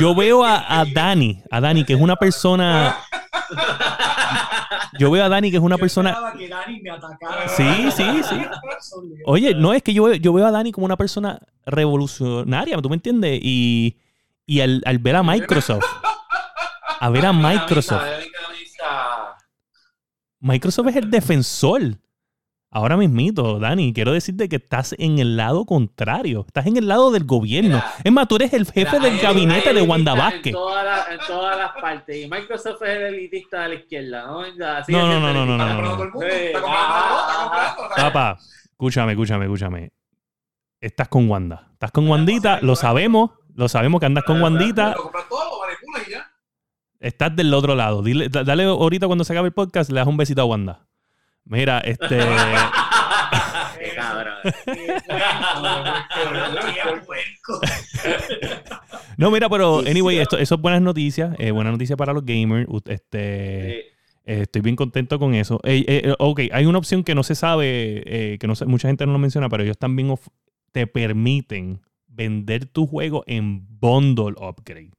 [0.00, 2.96] Yo veo a, a Dani, a Dani, que es una persona.
[4.98, 6.16] Yo veo a Dani, que es una Yo persona.
[6.36, 7.48] que Dani me atacara.
[7.48, 8.42] Sí, sí, sí.
[9.26, 12.88] Oye, no, es que yo, veo- yo veo a Dani como una persona revolucionaria, ¿tú
[12.88, 13.38] me entiendes?
[13.42, 13.98] Y,
[14.46, 15.84] y al, al ver a Microsoft,
[17.00, 18.02] a ver a Microsoft.
[20.46, 21.82] Microsoft es el defensor.
[22.70, 26.44] Ahora mismito, Dani, quiero decirte que estás en el lado contrario.
[26.46, 27.76] Estás en el lado del gobierno.
[27.76, 30.46] Mira, es más, tú eres el jefe Mira, del hay- gabinete hay de Wanda Vázquez.
[30.48, 32.16] En, todas las- en todas las partes.
[32.24, 34.42] Y Microsoft es el elitista de la izquierda, ¿no?
[34.42, 36.26] No, no, no, no, no, está comprando.
[36.26, 38.38] está Papá,
[38.72, 39.92] escúchame, escúchame, escúchame.
[40.80, 41.68] Estás con Wanda.
[41.72, 43.30] Estás con Wandita, lo sabemos.
[43.54, 44.90] Lo sabemos que andas con Wandita.
[44.90, 46.30] Lo compras todo, lo manipulas y ya.
[47.06, 48.02] Estás del otro lado.
[48.02, 50.86] Dile, da- dale ahorita cuando se acabe el podcast, le das un besito a Wanda.
[51.44, 52.18] Mira, este.
[53.78, 54.34] Qué cabrón.
[59.16, 61.34] No, mira, pero anyway, esto, eso es buenas noticias.
[61.38, 62.68] Eh, buenas noticias para los gamers.
[62.86, 63.84] Este, eh,
[64.24, 65.60] estoy bien contento con eso.
[65.64, 68.88] Eh, eh, ok, hay una opción que no se sabe, eh, que no sé- mucha
[68.88, 70.14] gente no lo menciona, pero ellos también
[70.72, 74.90] te permiten vender tu juego en bundle upgrade.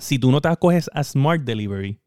[0.00, 2.00] Si tú no te acoges a Smart Delivery,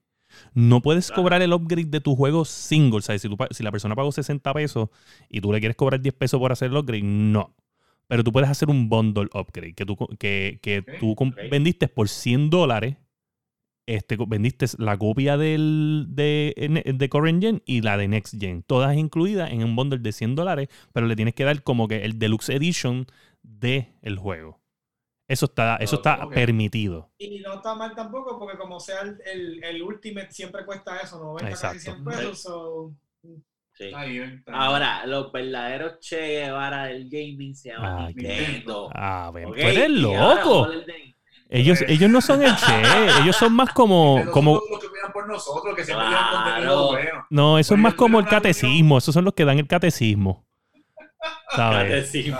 [0.54, 1.22] no puedes Claro.
[1.24, 3.00] cobrar el upgrade de tu juego single.
[3.00, 4.90] O sea, si, tú si la persona pagó 60 pesos
[5.30, 7.56] y tú le quieres cobrar 10 pesos por hacer el upgrade, no.
[8.08, 11.50] Pero tú puedes hacer un bundle upgrade que tú, que, que tú com- ok.
[11.50, 12.98] vendiste por 100 dólares
[13.88, 18.64] este, vendiste la copia del, de, de Current Gen y la de Next Gen.
[18.64, 22.06] Todas incluidas en un bundle de 100 dólares, pero le tienes que dar como que
[22.06, 23.06] el Deluxe Edition
[23.44, 24.61] del el juego.
[25.32, 27.10] Eso está, eso está permitido.
[27.18, 31.20] Y no está mal tampoco, porque como sea el, el, el Ultimate siempre cuesta eso,
[31.20, 32.04] 90 casi Exacto.
[32.04, 32.42] 100 pesos.
[32.42, 32.92] so,
[33.74, 33.86] Sí.
[33.86, 34.62] Está bien, está bien.
[34.62, 38.90] Ahora, los verdaderos Che Guevara del gaming se llaman Ay, Nintendo.
[38.94, 39.54] Ah, ven, ¿ok?
[39.56, 40.68] tú eres loco.
[41.50, 42.82] Ellos, ellos no son el Che,
[43.24, 46.20] ellos son más como, como, los que cuidan por nosotros, que siempre Claro.
[46.28, 47.26] llevan contenido bueno.
[47.30, 50.46] no, eso es más como el catecismo, esos son los que dan el catecismo.
[51.56, 51.90] ¿Sabes?
[51.90, 52.40] Catecismo.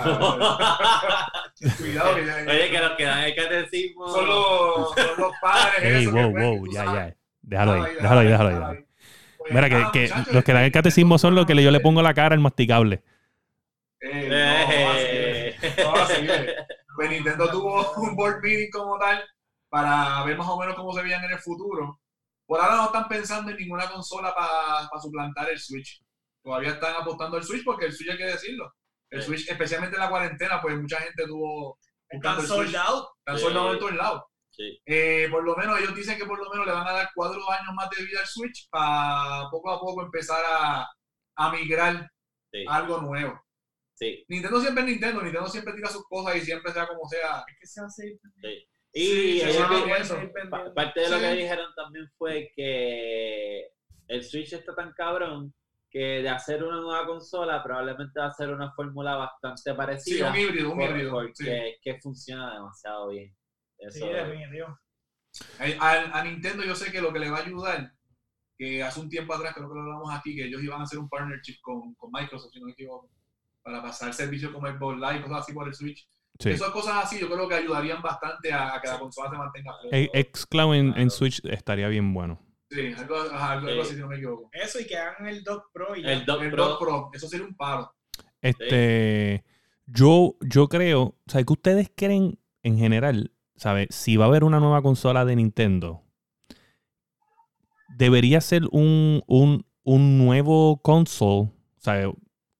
[1.78, 4.08] Cuidado que ya- Oye, que los que dan el catecismo.
[4.08, 5.82] son los, son los padres.
[5.82, 7.16] Ey, wow, pues, wow, ya, ya.
[7.42, 8.54] Déjalo ahí, déjalo ahí, déjalo ahí.
[8.54, 8.84] déjalo ahí.
[9.38, 12.00] Pues Mira, que, los que dan el catecismo son los que yo le eh, pongo
[12.02, 13.02] la cara al masticable.
[14.00, 16.56] eh, no, así Eh.
[16.94, 19.22] Pues Nintendo tuvo un board meeting como tal
[19.70, 21.98] para ver más o menos cómo se veían en el futuro.
[22.46, 26.02] Por ahora no están pensando en ninguna consola para suplantar el Switch.
[26.42, 28.74] Todavía están apostando al Switch porque el Switch hay que decirlo.
[29.12, 29.26] El Sí.
[29.28, 33.06] Switch, especialmente en la cuarentena, pues mucha gente tuvo están sold out.
[33.18, 33.44] Están Sí.
[33.44, 34.22] soldados en todos lados.
[34.50, 34.82] Sí.
[34.84, 37.40] Eh, por lo menos ellos dicen que por lo menos le van a dar cuatro
[37.50, 40.86] años más de vida al Switch para poco a poco empezar a,
[41.36, 42.10] a migrar
[42.52, 43.42] Sí, a algo nuevo.
[43.94, 44.24] sí.
[44.28, 47.44] Nintendo siempre es Nintendo, Nintendo siempre tira sus cosas y siempre sea como sea.
[47.48, 48.18] Es que se hace.
[48.94, 49.46] Y Sí,
[50.50, 53.68] pa- parte de lo que dijeron también fue que
[54.08, 55.54] el Switch está tan cabrón
[55.92, 60.30] que de hacer una nueva consola probablemente va a ser una fórmula bastante Sí, parecida.
[60.30, 61.10] un híbrido, un híbrido.
[61.12, 61.50] porque sí.
[61.50, 63.34] es que funciona demasiado bien.
[63.78, 64.78] Sí, Eso, definitivo.
[65.58, 67.92] A, a- a Nintendo yo sé que lo que le va a ayudar,
[68.56, 70.98] que hace un tiempo atrás creo que lo hablamos aquí, que ellos iban a hacer
[70.98, 73.10] un partnership con, con Microsoft, si no me equivoco,
[73.62, 76.08] para pasar servicios como Xbox Live y cosas así por el Switch.
[76.38, 76.50] Sí.
[76.50, 79.72] Esas cosas así yo creo que ayudarían bastante a, a que la consola se mantenga.
[79.92, 81.10] E- Xcloud en, en.
[81.10, 82.40] Switch estaría bien bueno.
[82.72, 84.48] Sí, algo, ajá, algo, algo así si no me equivoco.
[84.52, 86.12] Eso y que hagan el Dock Pro y ya.
[86.12, 87.92] el Dock El Pro, Dock Pro, eso sería un paro.
[88.40, 89.44] Este,
[89.86, 93.88] yo, yo creo, o sea, que ustedes creen en general, ¿sabes?
[93.90, 96.02] Si va a haber una nueva consola de Nintendo,
[97.96, 102.06] debería ser un, un, un nuevo console, ¿sabes?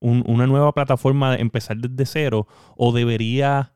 [0.00, 2.46] Un- una nueva plataforma de empezar desde cero,
[2.76, 3.74] o debería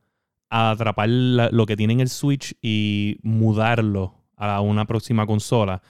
[0.50, 5.82] atrapar la- lo que tiene en el Switch y mudarlo a una próxima consola.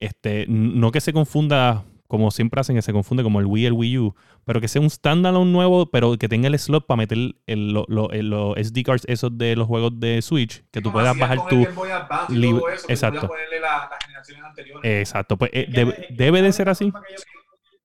[0.00, 3.72] Este, no que se confunda, como siempre hacen, que se confunde como el Wii el
[3.74, 7.18] Wii U, pero que sea un standalone nuevo, pero que tenga el slot para meter
[7.46, 10.94] el- lo- lo- los SD cards esos de los juegos de Switch, que tú Como
[10.94, 11.60] puedas bajar tu...
[11.62, 13.28] eso, exacto.
[13.28, 15.00] ponerle la- las generaciones anteriores.
[15.00, 16.90] Exacto, pues eh, debe, que debe de ser así.
[16.90, 17.20] forma que yo-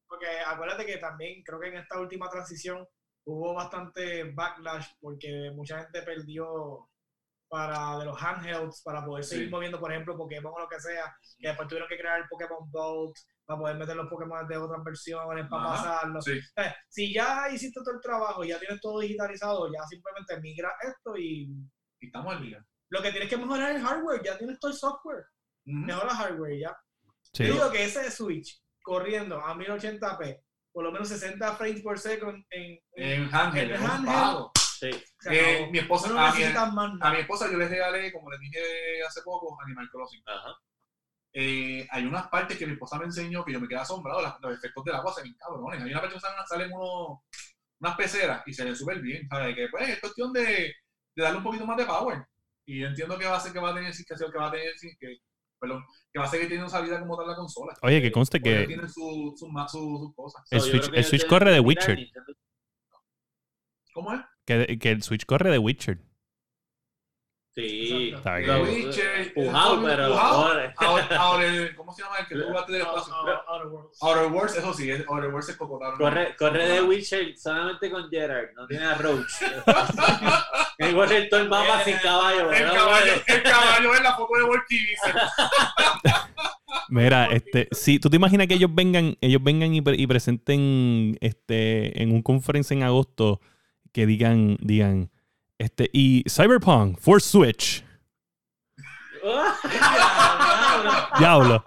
[0.08, 2.88] Porque acuérdate que también creo que en esta última transición
[3.26, 6.88] hubo bastante backlash porque mucha gente perdió
[7.56, 9.50] para de los handhelds para poder seguir Sí.
[9.52, 12.70] moviendo, por ejemplo, Pokémon o lo que sea, que después tuvieron que crear el Pokémon
[12.70, 16.26] Vault para poder meter los Pokémon de otras versiones, para Ajá, pasarlos.
[16.26, 16.38] Sí.
[16.58, 20.70] Eh, si ya hiciste todo el trabajo y ya tienes todo digitalizado, ya simplemente migra
[20.82, 21.44] esto y
[22.02, 22.66] Y estamos al día.
[22.90, 25.24] lo que tienes que mejorar es el hardware, ya tienes todo el software,
[25.66, 25.78] Ujú.
[25.78, 26.78] mejora hardware ya.
[27.32, 27.46] Sí.
[27.46, 30.42] Yo digo que ese Switch corriendo a 1080p,
[30.74, 33.72] por lo menos 60 frames por second en, en- En handheld,
[34.94, 35.30] Sí.
[35.32, 36.44] Eh, mi esposa, no a mi,
[37.02, 38.60] a mi esposa yo les regalé, como les dije
[39.08, 40.22] hace poco, Animal Crossing.
[40.26, 40.56] Ajá.
[41.34, 44.40] Eh, hay unas partes que mi esposa me enseñó que yo me quedé asombrado, las-
[44.42, 45.82] los efectos del agua se ven cabrones.
[45.82, 47.20] Hay una parte que salen, salen unos,
[47.82, 49.54] unas peceras y se ven súper bien, ¿sabes?
[49.56, 50.42] Que pues es cuestión de,
[51.16, 52.26] de darle un poquito más de power.
[52.66, 54.52] Y yo entiendo que va a ser que va a tener que que va a
[54.52, 55.18] tener que,
[55.60, 57.74] perdón, que va a seguir teniendo salida como tal la consola.
[57.82, 60.44] Oye, que conste que tiene su- su- su- sus cosas.
[60.52, 61.96] El Switch- el Switch corre de Witcher.
[61.98, 62.34] Nintendo.
[63.96, 64.20] ¿Cómo es?
[64.46, 65.98] que, que el Switch corre de Witcher.
[67.56, 68.12] Sí.
[68.14, 68.62] Está The bien.
[68.88, 70.06] Witcher, Pujao, el- pero.
[70.20, 73.14] Ahora- Ahora, el- ¿cómo se llama el que tú jugaste del espacio?
[73.14, 73.98] Out- out- Outer Worlds.
[74.04, 75.98] Outer Worlds, eso sí, es- Outer Worlds es cocotaron.
[75.98, 79.32] Corre, corre de Witcher solamente con Gerard, no tiene a Roach.
[80.78, 82.52] El corre todo el mapa sin caballo.
[82.52, 85.14] El caballo, el caballo es la foto de Volkivice.
[86.90, 91.18] Mira, este, si tú te imaginas que ellos vengan, ellos vengan y, pre- y presenten
[91.22, 93.40] este en un conference en agosto
[93.96, 95.10] que digan, digan,
[95.58, 97.82] este, y Cyberpunk for Switch.
[101.18, 101.64] Diablo.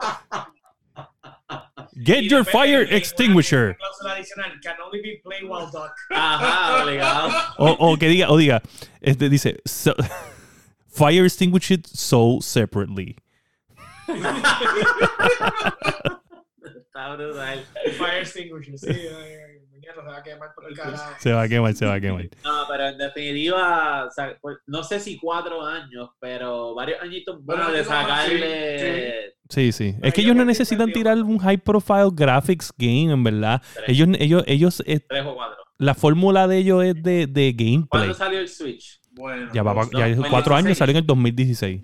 [2.05, 3.77] Get your fire extinguisher.
[3.81, 5.97] Cláusula adicional, can only be played while dock.
[6.13, 7.33] Ajá, obligado.
[7.59, 8.61] O, o que diga, o diga,
[9.01, 9.97] este dice, so-
[10.87, 13.17] fire extinguish it so separately.
[14.07, 14.21] Está
[16.77, 17.65] está brutal.
[17.97, 19.09] Fire extinguisher, sí.
[19.81, 21.15] Se va a quemar por el carajo.
[21.19, 22.29] Se va a quemar, se va a quemar.
[22.45, 27.43] No, pero en definitiva, o sea, pues, no sé si cuatro años, pero varios añitos
[27.45, 29.35] Bueno, de sacarle.
[29.49, 29.95] Sí, sí.
[30.03, 33.63] Es que ellos no necesitan tirar un high profile graphics game, en verdad.
[33.75, 33.89] Tres.
[33.89, 35.57] Ellos, ellos, ellos, eh, Tres o cuatro.
[35.79, 37.87] la fórmula de ellos es de, de gameplay.
[37.89, 39.01] ¿Cuándo salió el Switch?
[39.13, 40.67] Bueno, Ya va, pa- No, ya no, cuatro 2016.
[40.67, 41.83] años, salió en el 2016.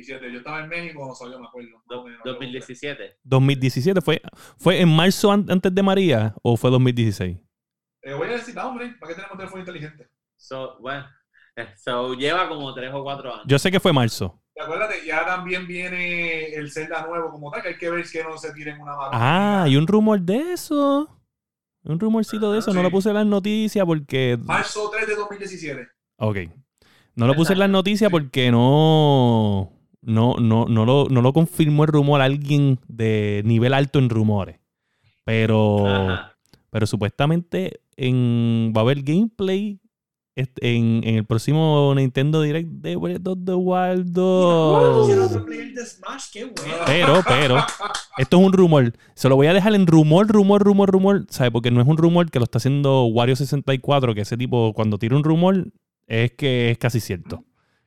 [0.00, 0.32] 2017.
[0.32, 1.82] Yo estaba en México cuando salió, me acuerdo.
[1.88, 3.16] Do- 2017.
[3.24, 4.20] 2017 fue,
[4.58, 7.38] fue en marzo an- antes de María o fue 2016?
[8.02, 10.08] Eh, voy a decir, no, hombre, ¿para qué tenemos teléfono inteligente?
[10.36, 11.06] So, bueno,
[11.84, 13.44] so, lleva como tres o cuatro años.
[13.46, 14.42] Yo sé que fue marzo.
[14.56, 18.22] Y acuérdate, ya también viene el Zelda nuevo como tal, que hay que ver que
[18.24, 19.10] no se tiren una mano.
[19.12, 21.16] Ah, hay un rumor de eso.
[21.84, 22.74] Un rumorcito de eso.
[22.74, 24.38] No lo puse en las noticias porque.
[24.42, 25.88] Marzo 3 de 2017.
[26.18, 26.36] Ok.
[27.14, 29.72] No lo puse en las noticias porque no.
[30.02, 34.58] No, no, no, lo, no lo confirmó el rumor alguien de nivel alto en rumores.
[35.24, 35.86] Pero.
[35.86, 36.30] Ajá.
[36.70, 39.80] Pero supuestamente en, va a haber gameplay
[40.36, 45.02] en, en el próximo Nintendo Direct de Breath of the Wild 2.
[45.02, 46.74] Hicieron otro player de Smash, qué bueno.
[46.86, 47.56] Pero, pero,
[48.18, 48.92] esto es un rumor.
[49.14, 51.26] Se lo voy a dejar en rumor, rumor, rumor, rumor.
[51.28, 51.50] ¿Sabes?
[51.50, 55.16] Porque no es un rumor que lo está haciendo Wario64, que ese tipo, cuando tira
[55.16, 55.72] un rumor,
[56.06, 57.44] es que es casi cierto.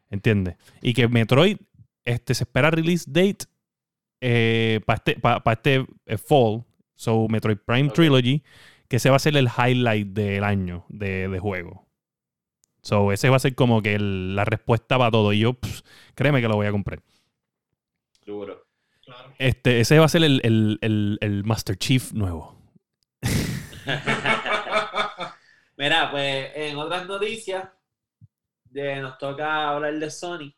[0.09, 0.57] ¿Entiendes?
[0.81, 1.57] Y que Metroid
[2.05, 3.45] este, se espera release date
[4.85, 6.63] para este, pa- pa este eh, fall.
[6.95, 7.95] So, Metroid Prime Ok.
[7.95, 8.43] Trilogy,
[8.87, 11.87] que ese va a ser el highlight del año de, de juego.
[12.81, 15.33] So, ese va a ser como que el- la respuesta para todo.
[15.33, 15.81] Y yo, pff,
[16.15, 17.01] créeme que lo voy a comprar.
[18.25, 18.65] Duro.
[19.03, 19.33] Claro.
[19.37, 22.55] Este, ese va a ser el, el- el- el Master Chief nuevo.
[25.77, 27.67] Mira, pues en otras noticias,
[28.65, 30.53] de, nos toca hablar de Sony.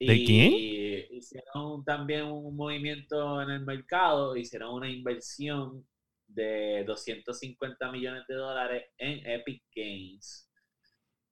[0.00, 1.18] ¿De Y quién?
[1.18, 5.84] Hicieron también un movimiento en el mercado, hicieron una inversión
[6.28, 10.44] de 250 millones de dólares en Epic Games.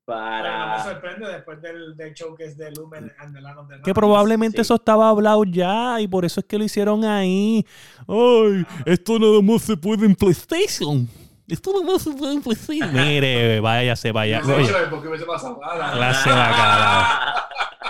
[0.04, 0.84] Pero no me Para.
[0.84, 4.60] sorprende después del, del showcase de Lumen and the Land of the Que probablemente sí.
[4.62, 7.64] eso estaba hablado ya y por eso es que lo hicieron ahí.
[8.06, 11.08] Ay, esto nada más se puede en PlayStation.
[11.48, 12.92] Esto nada más se puede en PlayStation.
[12.92, 14.40] Mire, váyase, vaya.
[14.40, 15.60] No sé, Oye, ¿Por qué hubiese pasado?
[15.64, 17.46] Ah, Clase bacalao.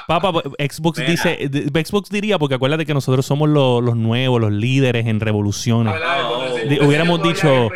[0.07, 1.11] Papá, Xbox Mira.
[1.11, 1.51] dice,
[1.85, 5.95] Xbox diría, porque acuérdate que nosotros somos los, los nuevos, los líderes en revoluciones.
[6.83, 7.69] hubiéramos dicho-.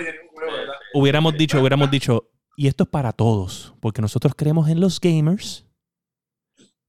[0.92, 5.66] Hubiéramos dicho, hubiéramos dicho, y esto es para todos, porque nosotros creemos en los gamers.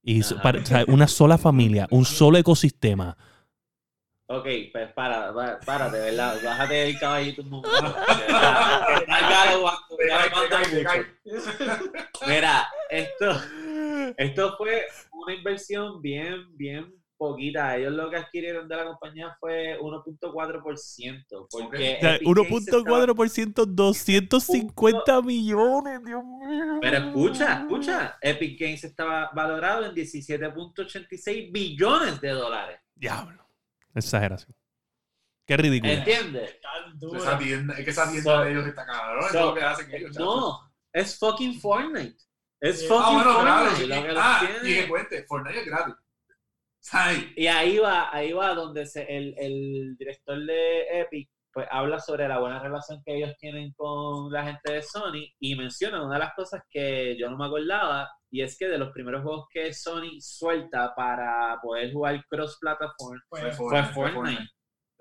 [0.02, 3.16] Y para- o sea, una sola familia, un solo ecosistema.
[4.34, 6.36] Ok, pues para, para, párate, ¿verdad?
[6.42, 7.96] Bájate del caballito un momento.
[12.26, 13.40] Mira, esto,
[14.16, 17.76] esto fue una inversión bien, bien poquita.
[17.76, 21.46] Ellos lo que adquirieron de la compañía fue 1.4%.
[21.50, 26.78] Porque O sea, Epic Games estaba- 1.4%, 250 millones, Dios mío.
[26.80, 28.18] Pero escucha, escucha.
[28.20, 32.80] Epic Games estaba valorado en 17.86 billones de dólares.
[32.94, 33.41] Diablo.
[33.94, 34.56] Exageración.
[35.46, 35.92] Qué ridículo.
[35.92, 36.56] ¿Entiendes?
[37.16, 39.22] Esa tienda, es que esa tienda So- de ellos está cabrón.
[39.22, 40.16] So- es lo que hacen ellos.
[40.16, 42.16] No, es fucking Fortnite.
[42.60, 42.86] Es Sí.
[42.86, 43.70] fucking Ah, bueno, claro.
[43.70, 43.94] Fortnite.
[43.94, 44.70] lo que Ah, tiene.
[44.70, 45.94] y que cuente, Fortnite es gratis.
[46.92, 52.00] Ay, Y ahí va, ahí va donde se, el, el director de Epic pues habla
[52.00, 56.14] sobre la buena relación que ellos tienen con la gente de Sony y menciona una
[56.14, 59.46] de las cosas que yo no me acordaba y es que de los primeros juegos
[59.52, 64.48] que Sony suelta para poder jugar cross platform Pues, fue Fortnite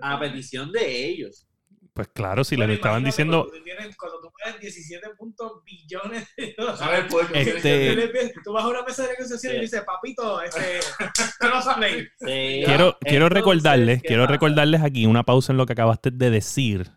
[0.01, 1.47] a petición de ellos.
[1.93, 3.43] Pues claro, si bueno, le estaban diciendo.
[3.43, 6.79] Cuando tú, tienes- cuando tú pagas 17 puntos billones de dólares.
[6.79, 9.61] ¿Sabes el poder que tiene Este- Tú vas a una mesa de negociación y Sí.
[9.61, 10.79] dices, papito, este,
[11.39, 12.01] crossplay.
[12.19, 12.63] Sí.
[12.65, 14.31] Quiero, quiero recordarles, ¿qué quiero pasa?
[14.33, 16.91] recordarles aquí una pausa en lo que acabaste de decir.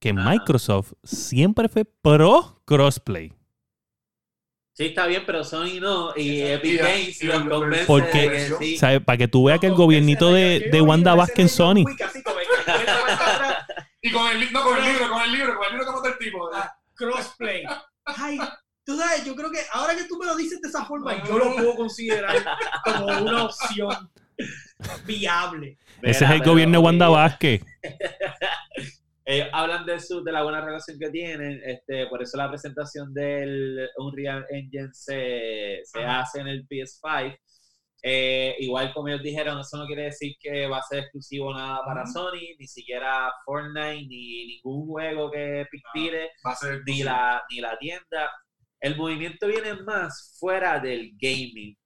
[0.00, 0.30] Que Ajá.
[0.30, 3.32] Microsoft siempre fue pro crossplay.
[4.80, 6.40] Sí, está bien, pero Sony no y.
[6.40, 8.78] Epic Y- Games los lo- convence Porque- sí.
[8.78, 9.02] ¿Sabes?
[9.04, 11.84] Para que tú veas que el gobiernito de, de Wanda Vázquez en Sony.
[14.00, 16.08] Y con el, no, con el libro, con el libro, con el libro que mata
[16.08, 16.50] el tipo.
[16.54, 17.62] ah, Crossplay.
[18.06, 18.38] Ay,
[18.82, 21.36] tú sabes, yo creo que ahora que tú me lo dices de esa forma, yo
[21.36, 22.34] lo puedo considerar
[22.82, 24.10] como una opción
[25.04, 25.76] viable.
[26.00, 27.60] Ese es el gobierno de Wanda Vázquez.
[29.30, 33.12] ellos hablan de su de la buena relación que tienen este por eso la presentación
[33.14, 37.38] del Unreal Engine se, se hace en el PS5
[38.02, 41.80] Eh, igual como ellos dijeron eso no quiere decir que va a ser exclusivo nada
[41.84, 42.06] para.
[42.06, 45.90] Sony ni siquiera Fortnite ni ningún juego que Epic No.
[45.92, 48.30] tire Va a ser ni la ni la tienda
[48.80, 51.76] el movimiento viene más fuera del gaming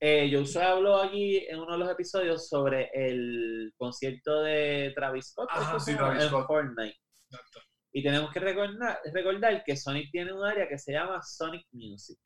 [0.00, 5.28] Eh, yo usé habló aquí en uno de los episodios sobre el concierto de Travis
[5.30, 5.96] Scott Ajá, ¿cómo se sí?
[5.96, 6.46] Travis en Scott.
[6.46, 6.96] Fortnite.
[7.30, 7.60] Exacto.
[7.92, 12.18] Y tenemos que recordar, recordar que Sonic tiene un área que se llama Sonic Music.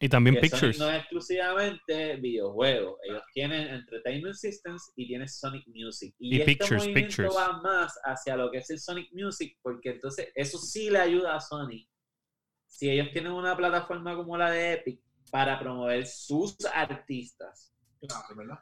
[0.00, 0.76] Y también que Pictures.
[0.76, 2.98] Sonic no es exclusivamente videojuegos.
[3.04, 6.14] Ellos tienen Entertainment Systems y tienen Sonic Music.
[6.18, 7.36] Y, Y este Pictures, movimiento Pictures.
[7.36, 11.36] va más hacia lo que es el Sonic Music, porque entonces eso sí le ayuda
[11.36, 11.86] a Sony.
[12.66, 15.00] Si ellos tienen una plataforma como la de Epic
[15.30, 17.72] para promover sus artistas.
[18.06, 18.34] Claro.
[18.36, 18.58] Verdad.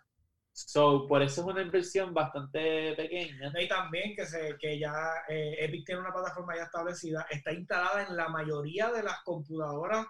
[0.54, 3.52] So, por eso es una inversión bastante pequeña.
[3.58, 4.94] Y también que, se, que ya
[5.28, 10.06] eh, Epic tiene una plataforma ya establecida, está instalada en la mayoría de las computadoras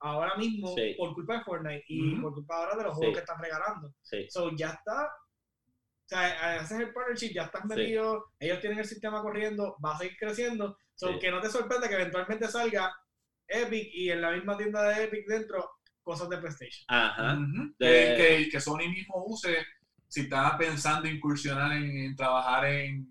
[0.00, 0.94] ahora mismo Sí.
[0.98, 2.96] por culpa de Fortnite y por culpa ahora de los Sí.
[2.98, 3.94] juegos que están regalando.
[4.02, 4.26] Sí.
[4.30, 8.86] So ya está, o sea, ese es el partnership, ya están metidos, ellos tienen el
[8.86, 10.76] sistema corriendo, va a seguir creciendo.
[10.94, 12.94] So que no te sorprenda que eventualmente salga
[13.46, 15.70] Epic y en la misma tienda de Epic dentro
[16.02, 16.84] cosas de PlayStation.
[16.88, 17.38] Ajá.
[17.78, 19.56] De- Que, Sony mismo use,
[20.08, 23.06] si está pensando incursionar en, en trabajar en,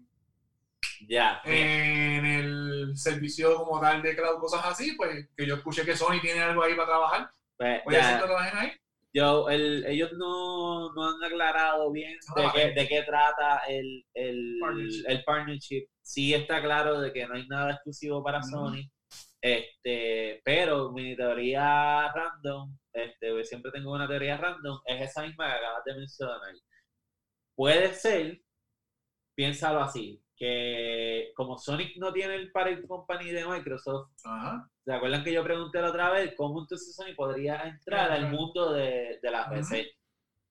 [1.08, 1.42] Ya.
[1.46, 6.20] en el servicio como tal de cloud, cosas así, pues que yo escuché que Sony
[6.22, 7.30] tiene algo ahí para trabajar.
[7.58, 8.72] Pues, Voy a que trabajen ahí.
[9.12, 14.06] Yo, el- ellos no, no han aclarado bien No, de, qué, de qué trata el,
[14.14, 15.04] el, Partnership.
[15.08, 15.86] el partnership.
[16.02, 18.42] Sí está claro de que no hay nada exclusivo para.
[18.44, 18.84] Sony.
[19.42, 25.54] Este, pero mi teoría random, este, siempre tengo una teoría random, es esa misma que
[25.58, 26.54] acabas de mencionar.
[27.56, 28.42] Puede ser,
[29.36, 34.70] piénsalo así, que como Sonic no tiene el parent company de Microsoft, Ajá.
[34.86, 38.34] ¿Se acuerdan que yo pregunté la otra vez cómo entonces Sony podría entrar al Ajá.
[38.34, 39.48] mundo de, de la.
[39.50, 39.88] PC?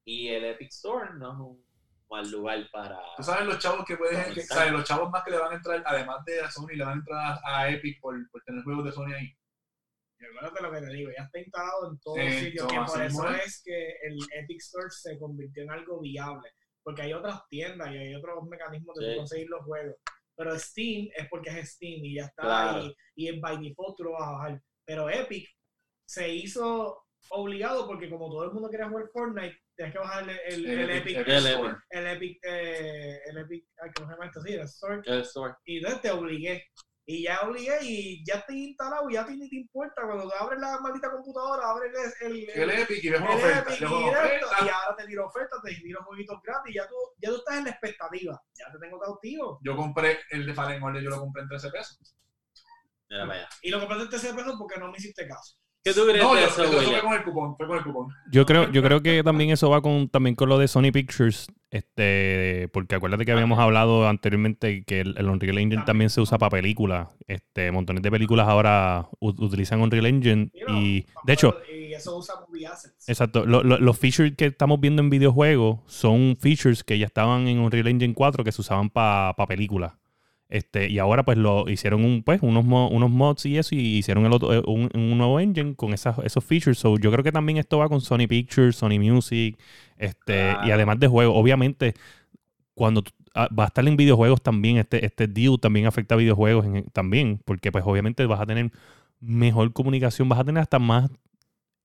[0.04, 1.66] Y el Epic Store no es un
[2.10, 2.98] mal lugar para...
[3.16, 5.56] Tú sabes los chavos que pueden, que, sabes, los chavos más que le van a
[5.56, 8.84] entrar, además de a Sony, le van a entrar a, Epic por, por tener juegos
[8.84, 9.34] de Sony ahí.
[10.20, 13.02] Y acuérdate lo que te digo, ya está instalado en todos Sí, sitios, que por
[13.02, 13.46] eso es.
[13.46, 16.50] es que el Epic Store se convirtió en algo viable,
[16.82, 19.16] porque hay otras tiendas y hay otros mecanismos de Sí.
[19.16, 19.96] conseguir los juegos,
[20.34, 22.84] pero Steam es porque es Steam y ya está, Claro.
[22.84, 25.48] y, y en by default tú lo vas a bajar, pero Epic
[26.04, 30.66] se hizo obligado porque como todo el mundo quería jugar Fortnite, tienes que bajar el,
[30.66, 31.46] el, el Epic, El.
[31.46, 31.78] Epic.
[31.90, 34.40] el Epic, eh, el Epic, ay, ¿cómo se llama esto?
[34.42, 35.54] Sí, el Store, El Store.
[35.64, 36.66] y entonces te obligué.
[37.06, 40.02] Y ya obligué y ya estoy instalado y ya ti ni te importa.
[40.04, 43.38] Cuando te abres la maldita computadora, abres el, el, El Epic y ves una el
[43.38, 43.74] oferta.
[43.74, 46.74] Epic y, y ahora te tiro ofertas, te tiro jueguitos gratis.
[46.74, 48.42] Ya tú, ya tú estás en la expectativa.
[48.54, 49.58] Ya te tengo cautivo.
[49.62, 52.14] Yo compré el de Fallen Order, yo lo compré en 13 pesos.
[53.08, 53.48] Mira.
[53.62, 55.56] Y lo compraste en 13 pesos porque no me hiciste caso.
[55.84, 58.08] ¿Qué tú crees No, de yo, eso, fue con el cupón, fue con el cupón.
[58.32, 61.46] Yo creo, yo creo que también eso va con, también con lo de Sony Pictures,
[61.70, 66.36] este, porque acuérdate que habíamos hablado anteriormente que el, el Unreal Engine también se usa
[66.38, 67.08] para películas.
[67.26, 72.18] Este, montones de películas ahora utilizan Unreal Engine Y no, y, de hecho, Y eso
[72.18, 73.08] usa Movie Assets.
[73.08, 77.46] exacto, lo- lo- los features que estamos viendo en videojuegos son features que ya estaban
[77.48, 79.92] en Unreal Engine 4 que se usaban para películas.
[80.50, 83.98] Este, y ahora pues lo hicieron un, pues, unos, mo- unos mods y eso, y
[83.98, 86.78] hicieron el otro, eh, un, un nuevo engine con esas, esos features.
[86.78, 89.58] So, yo creo que también esto va con Sony Pictures, Sony Music,
[89.98, 91.34] este, y además de juegos.
[91.36, 91.94] Obviamente,
[92.74, 93.02] cuando
[93.34, 96.84] ah, va a estar en videojuegos también, este, este deal también afecta a videojuegos en-
[96.92, 98.70] también, porque pues obviamente vas a tener
[99.20, 101.10] mejor comunicación, vas a tener hasta más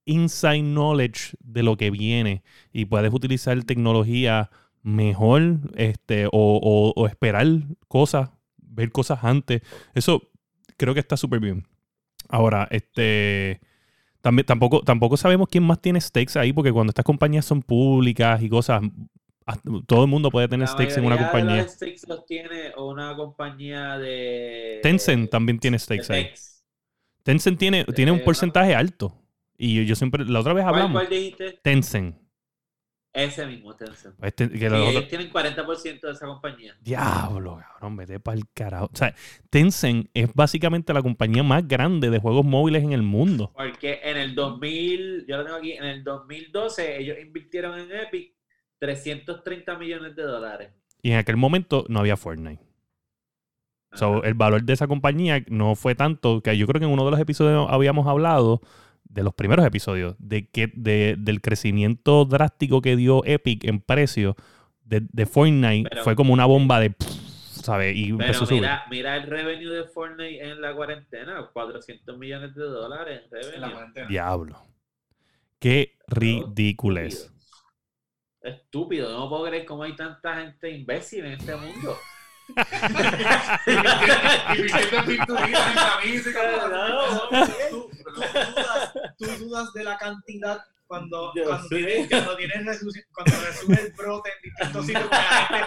[0.05, 2.43] inside knowledge de lo que viene
[2.74, 4.49] y puedes utilizar tecnología
[4.84, 7.47] mejor este, o, o- o esperar
[7.88, 8.32] cosas,
[8.74, 9.61] ver cosas antes.
[9.93, 10.30] Eso
[10.78, 11.67] creo que está súper bien.
[12.30, 13.61] Ahora, este
[14.21, 18.41] también, tampoco, tampoco sabemos quién más tiene stakes ahí, porque cuando estas compañías son públicas
[18.41, 18.82] y cosas,
[19.45, 21.63] hasta- todo el mundo puede tener La stakes en una mayoría de compañía.
[21.63, 24.80] los stakes los tiene una compañía de...
[24.84, 26.30] Tencent también tiene stakes ahí.
[27.24, 29.19] Tencent tiene, de tiene un una- porcentaje alto.
[29.57, 31.01] Y yo, yo siempre, la otra vez ¿Cuál, hablamos.
[31.03, 31.59] cuál dijiste?
[31.61, 32.17] Tencent.
[33.14, 34.16] Ese mismo, Tencent.
[34.24, 36.76] Este- que Sí, los otros- ellos tienen 40% de esa compañía.
[36.82, 38.86] Diablo, cabrón, vete para el carajo.
[38.91, 39.14] O sea,
[39.51, 43.51] Tencent es básicamente la compañía más grande de juegos móviles en el mundo.
[43.55, 48.34] Porque en el 2000, yo lo tengo aquí, en el 2012 ellos invirtieron en Epic
[48.80, 50.70] 330 millones de dólares.
[51.03, 52.64] Y en aquel momento no había Fortnite.
[53.93, 54.28] So, Ajá.
[54.28, 57.11] el valor de esa compañía no fue tanto que yo creo que en uno de
[57.11, 58.59] los episodios habíamos hablado
[59.14, 64.36] de los primeros episodios de que de- del crecimiento drástico que dio Epic en precio
[64.84, 67.95] de, de Fortnite Pero- fue como una bomba de ¿sabes?
[67.95, 68.61] y Pero empezó a subir.
[68.61, 73.41] mira, mira el revenue de Fortnite en la cuarentena, 400 millones de dólares en En
[73.41, 73.72] la revenue.
[73.74, 74.07] cuarentena.
[74.07, 74.57] Diablo.
[75.59, 77.32] Qué ridículo es.
[78.41, 79.09] Estúpido.
[79.18, 81.95] No puedo creer cómo hay tanta gente imbécil en este mundo.
[84.57, 86.30] y vistiendo en camisa
[86.70, 87.45] No.
[87.70, 88.20] Tú, tú
[89.18, 94.51] tú dudas de la cantidad cuando, cuando, tienes, cuando, tienes cuando resume el brote en
[94.51, 95.09] distintos sitios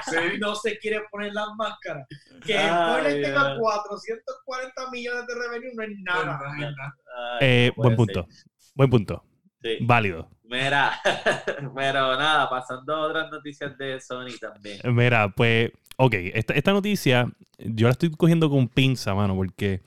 [0.09, 2.07] gente no se quiere poner las máscaras.
[2.45, 3.59] Que el Ay, Fortnite tenga Dios.
[3.61, 6.25] 440 millones de revenue no es nada.
[6.25, 6.77] No, no, no.
[7.33, 8.29] Ay, Eh, no buen punto.
[8.75, 9.25] Buen punto.
[9.63, 9.79] Sí.
[9.81, 10.31] Válido.
[10.45, 11.01] Mira,
[11.75, 14.79] pero nada, pasando a otras noticias de Sony también.
[14.95, 17.27] Mira, pues, ok, esta, esta noticia
[17.59, 19.83] yo la estoy cogiendo con pinza, mano, porque.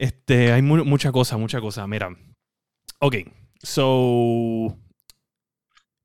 [0.00, 1.86] Este, hay mu- mucha cosa, mucha cosa.
[1.86, 2.08] Mira,
[3.00, 3.16] ok,
[3.62, 4.76] so,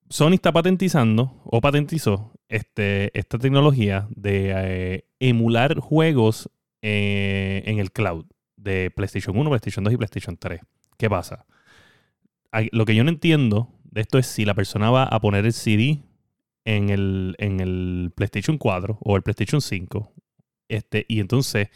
[0.10, 6.50] Sony está patentizando o patentizó este, esta tecnología de eh, emular juegos
[6.82, 8.26] eh, en el cloud
[8.58, 10.62] de PlayStation 1, PlayStation 2 y PlayStation 3.
[10.98, 11.46] ¿Qué pasa?
[12.72, 15.54] Lo que yo no entiendo de esto es si la persona va a poner el
[15.54, 16.04] CD
[16.66, 20.12] en el, en el PlayStation 4 o el PlayStation 5.
[20.68, 21.70] Este, y entonces,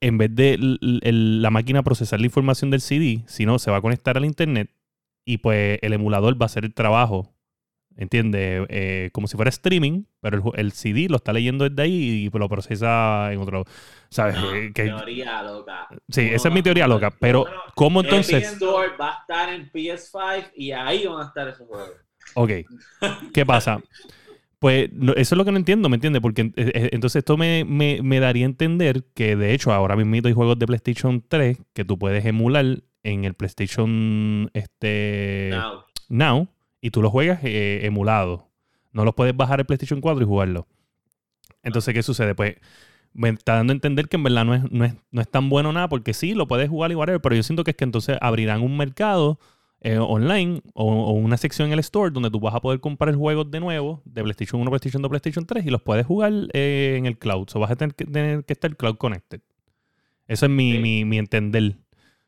[0.00, 3.82] en vez de el- la máquina procesar la información del CD, sino se va a
[3.82, 4.70] conectar al internet
[5.24, 7.34] y pues el emulador va a hacer el trabajo.
[7.96, 8.64] ¿Entiendes?
[8.70, 12.38] Eh, como si fuera streaming, pero el, el CD lo está leyendo desde ahí y
[12.38, 13.64] lo procesa en otro.
[14.08, 14.36] ¿Sabes?
[14.36, 15.88] No, Eh, que- teoría loca.
[16.08, 17.10] sí, ¿Cómo esa es mi teoría loca.
[17.10, 18.42] Pero, Bueno, ¿cómo El entonces?
[18.44, 21.90] PS Store va a estar en PS5 y ahí van a estar esos juegos.
[22.34, 22.50] Ok.
[23.34, 23.80] ¿Qué pasa?
[24.60, 26.20] Pues eso es lo que no entiendo, ¿me entiendes?
[26.22, 29.96] Porque eh, eh, entonces esto me, me- me daría a entender que de hecho ahora
[29.96, 35.84] mismo hay juegos de PlayStation 3 que tú puedes emular en el PlayStation este, Now.
[36.10, 36.48] Now
[36.82, 38.48] y tú los juegas eh, emulado.
[38.92, 40.66] No los puedes bajar el PlayStation 4 y jugarlo.
[41.62, 42.34] Entonces, ¿qué sucede?
[42.34, 42.56] Pues
[43.12, 45.48] me está dando a entender que en verdad no es, no es, no es tan
[45.48, 47.84] bueno nada porque sí, lo puedes jugar y whatever, pero yo siento que es que
[47.84, 49.38] entonces abrirán un mercado
[49.82, 53.14] eh, online o, o una sección en el store donde tú vas a poder comprar
[53.14, 56.96] juegos de nuevo de PlayStation 1, PlayStation 2, PlayStation 3 y los puedes jugar eh,
[56.98, 57.48] en el cloud.
[57.48, 59.40] So vas a tener que, tener que estar cloud connected.
[60.26, 60.78] Eso es mi, Sí.
[60.78, 61.76] mi, mi entender.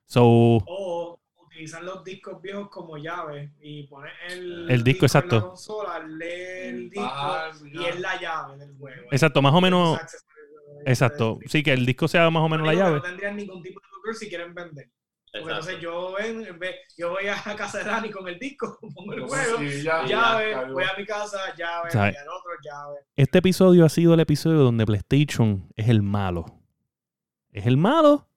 [0.06, 5.36] So, O utilizar los discos viejos como llave y poner el, El disco, en exacto.
[5.36, 7.36] la consola, leer el disco
[7.72, 9.02] y es la llave del juego.
[9.10, 9.98] exacto, más o menos.
[10.84, 11.38] Exacto.
[11.46, 12.96] Sí, que el disco sea más o menos la llave.
[12.96, 14.90] No tendrían ningún tipo de si quieren vender.
[15.32, 19.14] Porque entonces yo, ven, ve- yo voy a casa de Dani con el disco, pongo
[19.14, 22.98] el juego, ya, llave, ya, voy a mi casa, llave, voy al otro, llave.
[23.16, 26.44] Este episodio ha sido el episodio donde PlayStation es el malo.
[27.50, 28.28] Es el malo,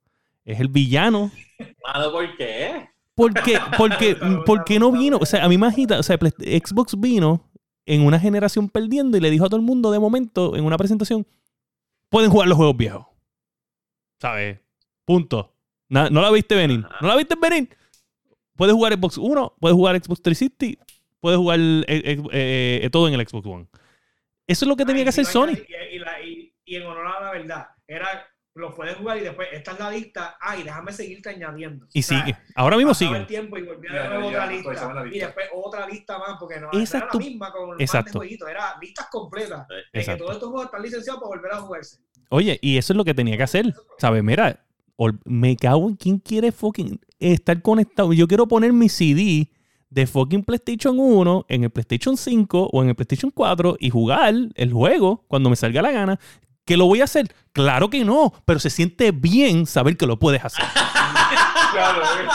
[0.45, 1.31] es el villano.
[1.85, 2.89] Malo, ¿por qué?
[3.13, 5.17] Porque, porque, porque no vino.
[5.21, 5.99] O sea, a mí me agita.
[5.99, 7.49] O sea, Xbox vino
[7.85, 10.77] en una generación perdiendo y le dijo a todo el mundo de momento en una
[10.77, 11.25] presentación:
[12.09, 13.05] pueden jugar los juegos viejos.
[14.19, 14.59] ¿Sabes?
[15.05, 15.54] Punto.
[15.89, 16.85] Na- no la viste venir.
[17.01, 17.69] No la viste venir.
[18.55, 20.83] Puedes jugar Xbox 1, puedes jugar Xbox 360,
[21.19, 22.21] puedes jugar eh, eh,
[22.83, 23.67] eh, todo en el Xbox One.
[24.47, 25.49] Eso es lo que tenía Ay, que hacer Sony.
[25.51, 29.21] Y, y la- y- y en honor a la verdad, era, lo puedes jugar y
[29.21, 31.85] después, esta es la lista, ay, déjame seguirte añadiendo.
[31.93, 32.37] Y O sea, sigue.
[32.55, 33.17] Ahora mismo sigue.
[33.17, 35.03] el tiempo y otra lista.
[35.11, 37.87] Después otra lista más, porque no, Esa no es era tu- la misma con de
[38.13, 39.67] jueguitos, era listas completas.
[39.67, 40.23] De que Exacto.
[40.23, 41.97] todos estos juegos están licenciados para volver a jugarse.
[42.29, 43.73] Oye, y eso es lo que tenía que hacer.
[43.97, 44.23] ¿Sabes?
[44.23, 44.64] Mira,
[45.25, 48.13] me cago en quién quiere fucking estar conectado.
[48.13, 49.49] Yo quiero poner mi CD
[49.89, 54.33] de fucking PlayStation 1 en el PlayStation 5 o en el PlayStation 4 y jugar
[54.55, 56.19] el juego cuando me salga la gana.
[56.65, 57.33] ¿Que lo voy a hacer?
[57.53, 60.65] Claro que no, pero se siente bien saber que lo puedes hacer.
[61.71, 62.27] Claro, eh.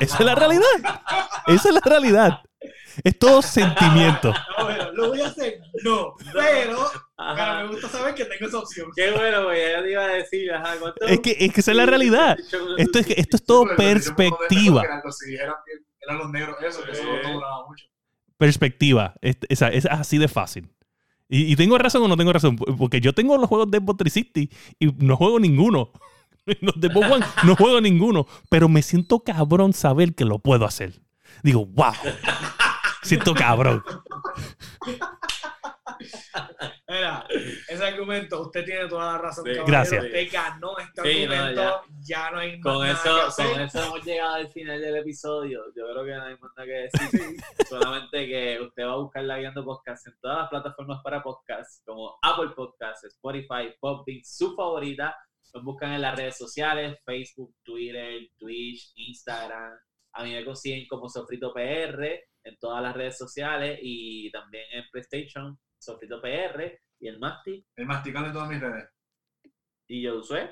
[0.00, 0.64] Esa es la realidad.
[1.46, 2.40] Esa es la realidad.
[3.04, 4.32] Es todo sentimiento.
[4.58, 6.90] No, bueno, lo voy a hacer, no, pero,
[7.20, 7.34] Ajá.
[7.56, 8.88] pero me gusta saber que tengo esa opción.
[8.96, 9.60] Qué bueno, güey.
[9.72, 10.74] Ya te iba a decir, ajá.
[10.80, 11.06] ¿cuánto?
[11.06, 12.38] Es que, es que esa es la realidad.
[12.78, 14.82] Esto es, esto es todo perspectiva.
[14.82, 15.54] eran sí, eran,
[16.00, 17.08] eran los negros, eso, que eso Sí.
[17.24, 17.84] no duraba mucho.
[18.38, 19.14] perspectiva.
[19.20, 20.70] Es, es- es así de fácil.
[21.28, 22.56] Y, y tengo razón o no tengo razón.
[22.56, 25.92] Porque yo tengo los juegos de Xbox 360 y no juego ninguno.
[26.62, 28.26] Los de Xbox One no juego ninguno.
[28.48, 31.00] Pero me siento cabrón saber que lo puedo hacer.
[31.42, 31.92] Digo, wow.
[33.02, 33.84] Siento cabrón.
[36.88, 37.26] Mira,
[37.68, 39.44] ese argumento, usted tiene toda la razón.
[39.44, 39.52] Sí.
[39.66, 40.04] Gracias.
[40.04, 42.30] Usted ganó este Sí, no, argumento, ya.
[42.30, 43.52] no hay más Con nada eso, que hacer.
[43.52, 45.62] con eso hemos llegado al final del episodio.
[45.76, 47.36] Yo creo que no hay más nada que decir.
[47.68, 51.84] Solamente que usted va a buscar la Guiando Podcast en todas las plataformas para podcast,
[51.86, 55.16] como Apple Podcasts, Spotify, Podbean, su favorita.
[55.52, 59.72] Nos buscan en las redes sociales, Facebook, Twitter, Twitch, Instagram.
[60.12, 62.04] A mí me consiguen como Sofrito PR
[62.44, 67.86] en todas las redes sociales y también en PlayStation, Sofrito PR y el Masti El
[67.86, 68.88] masticando en todas mis redes.
[69.88, 70.50] y yo Josué.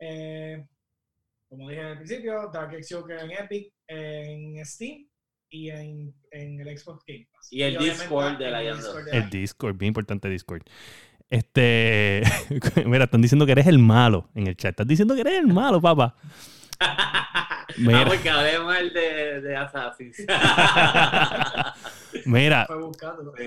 [0.00, 0.66] Eh,
[1.48, 5.06] como dije en el principio, Dark X Joker en Epic, en Steam
[5.50, 7.52] y en, en el Xbox Game Pass.
[7.52, 8.60] Y el Discord de la.
[8.60, 10.62] Discord de El Discord, bien importante Discord.
[11.30, 12.22] Este,
[12.86, 14.70] mira, están diciendo que eres el malo en el chat.
[14.70, 16.16] Estás diciendo que eres el malo, papá.
[17.78, 18.02] Mira.
[18.02, 20.16] Ah, porque hablemos el de, de Assassin's.
[22.26, 22.68] Mira,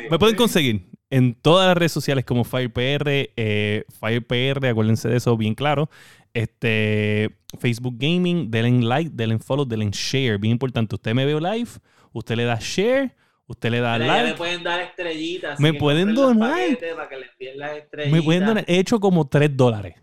[0.10, 5.38] me pueden conseguir en todas las redes sociales como FirePR, eh, FirePR, acuérdense de eso
[5.38, 5.90] bien claro.
[6.34, 10.38] Este, Facebook Gaming, denle like, denle follow, denle share.
[10.38, 11.70] Bien importante, usted me ve live,
[12.12, 13.16] usted le da share,
[13.48, 14.38] usted le da Mira, ya le like.
[14.38, 15.60] pueden dar estrellitas.
[15.60, 16.52] Me pueden donar.
[16.52, 18.14] paquetes Para que le envíen las estrellitas.
[18.14, 19.96] Me pueden donar, he hecho como 3 dólares.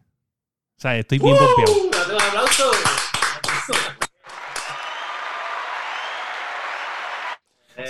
[0.76, 1.34] O sea, estoy bien.
[1.34, 1.36] ¡Uh!
[1.36, 2.70] Date un aplauso.
[2.72, 3.94] Eh,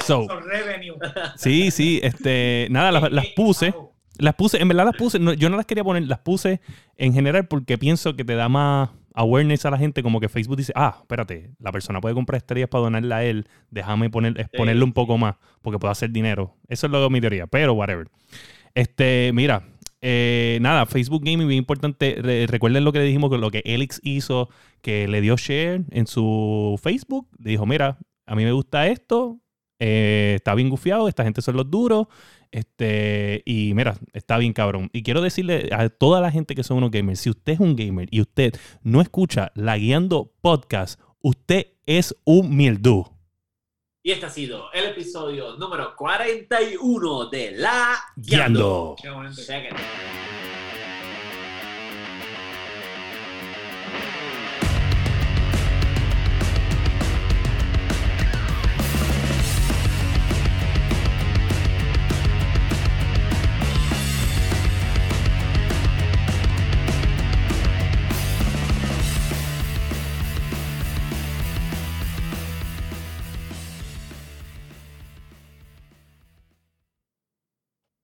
[0.05, 0.97] So, Son revenue.
[1.37, 3.75] sí, sí, este, nada, las, las puse.
[4.19, 6.61] Las puse, en verdad las puse, no- yo no las quería poner, las puse
[6.97, 10.57] en general porque pienso que te da más awareness a la gente, como que Facebook
[10.57, 14.85] dice, ah, espérate, la persona puede comprar estrellas para donarla a él, déjame poner, exponerle
[14.85, 16.57] un poco más, porque puedo hacer dinero.
[16.69, 18.07] Eso es lo que mi teoría, pero whatever.
[18.75, 19.65] Este, mira,
[20.01, 23.63] eh, nada, Facebook Gaming, bien importante, re- recuerden lo que le dijimos, que lo que
[23.65, 24.49] Elix hizo,
[24.81, 29.39] que le dio share en su Facebook, le dijo, mira, a mí me gusta esto,
[29.79, 32.07] eh, está bien gufiado, esta gente son los duros,
[32.51, 34.91] este, y mira, está bien cabrón.
[34.93, 37.77] Y quiero decirle a toda la gente que son unos gamers, si usted es un
[37.77, 43.07] gamer y usted no escucha la Guiando Podcast, usted es un mierdú.
[44.03, 48.97] Y este ha sido el episodio número 41 de La Guiando.
[49.03, 50.44] It.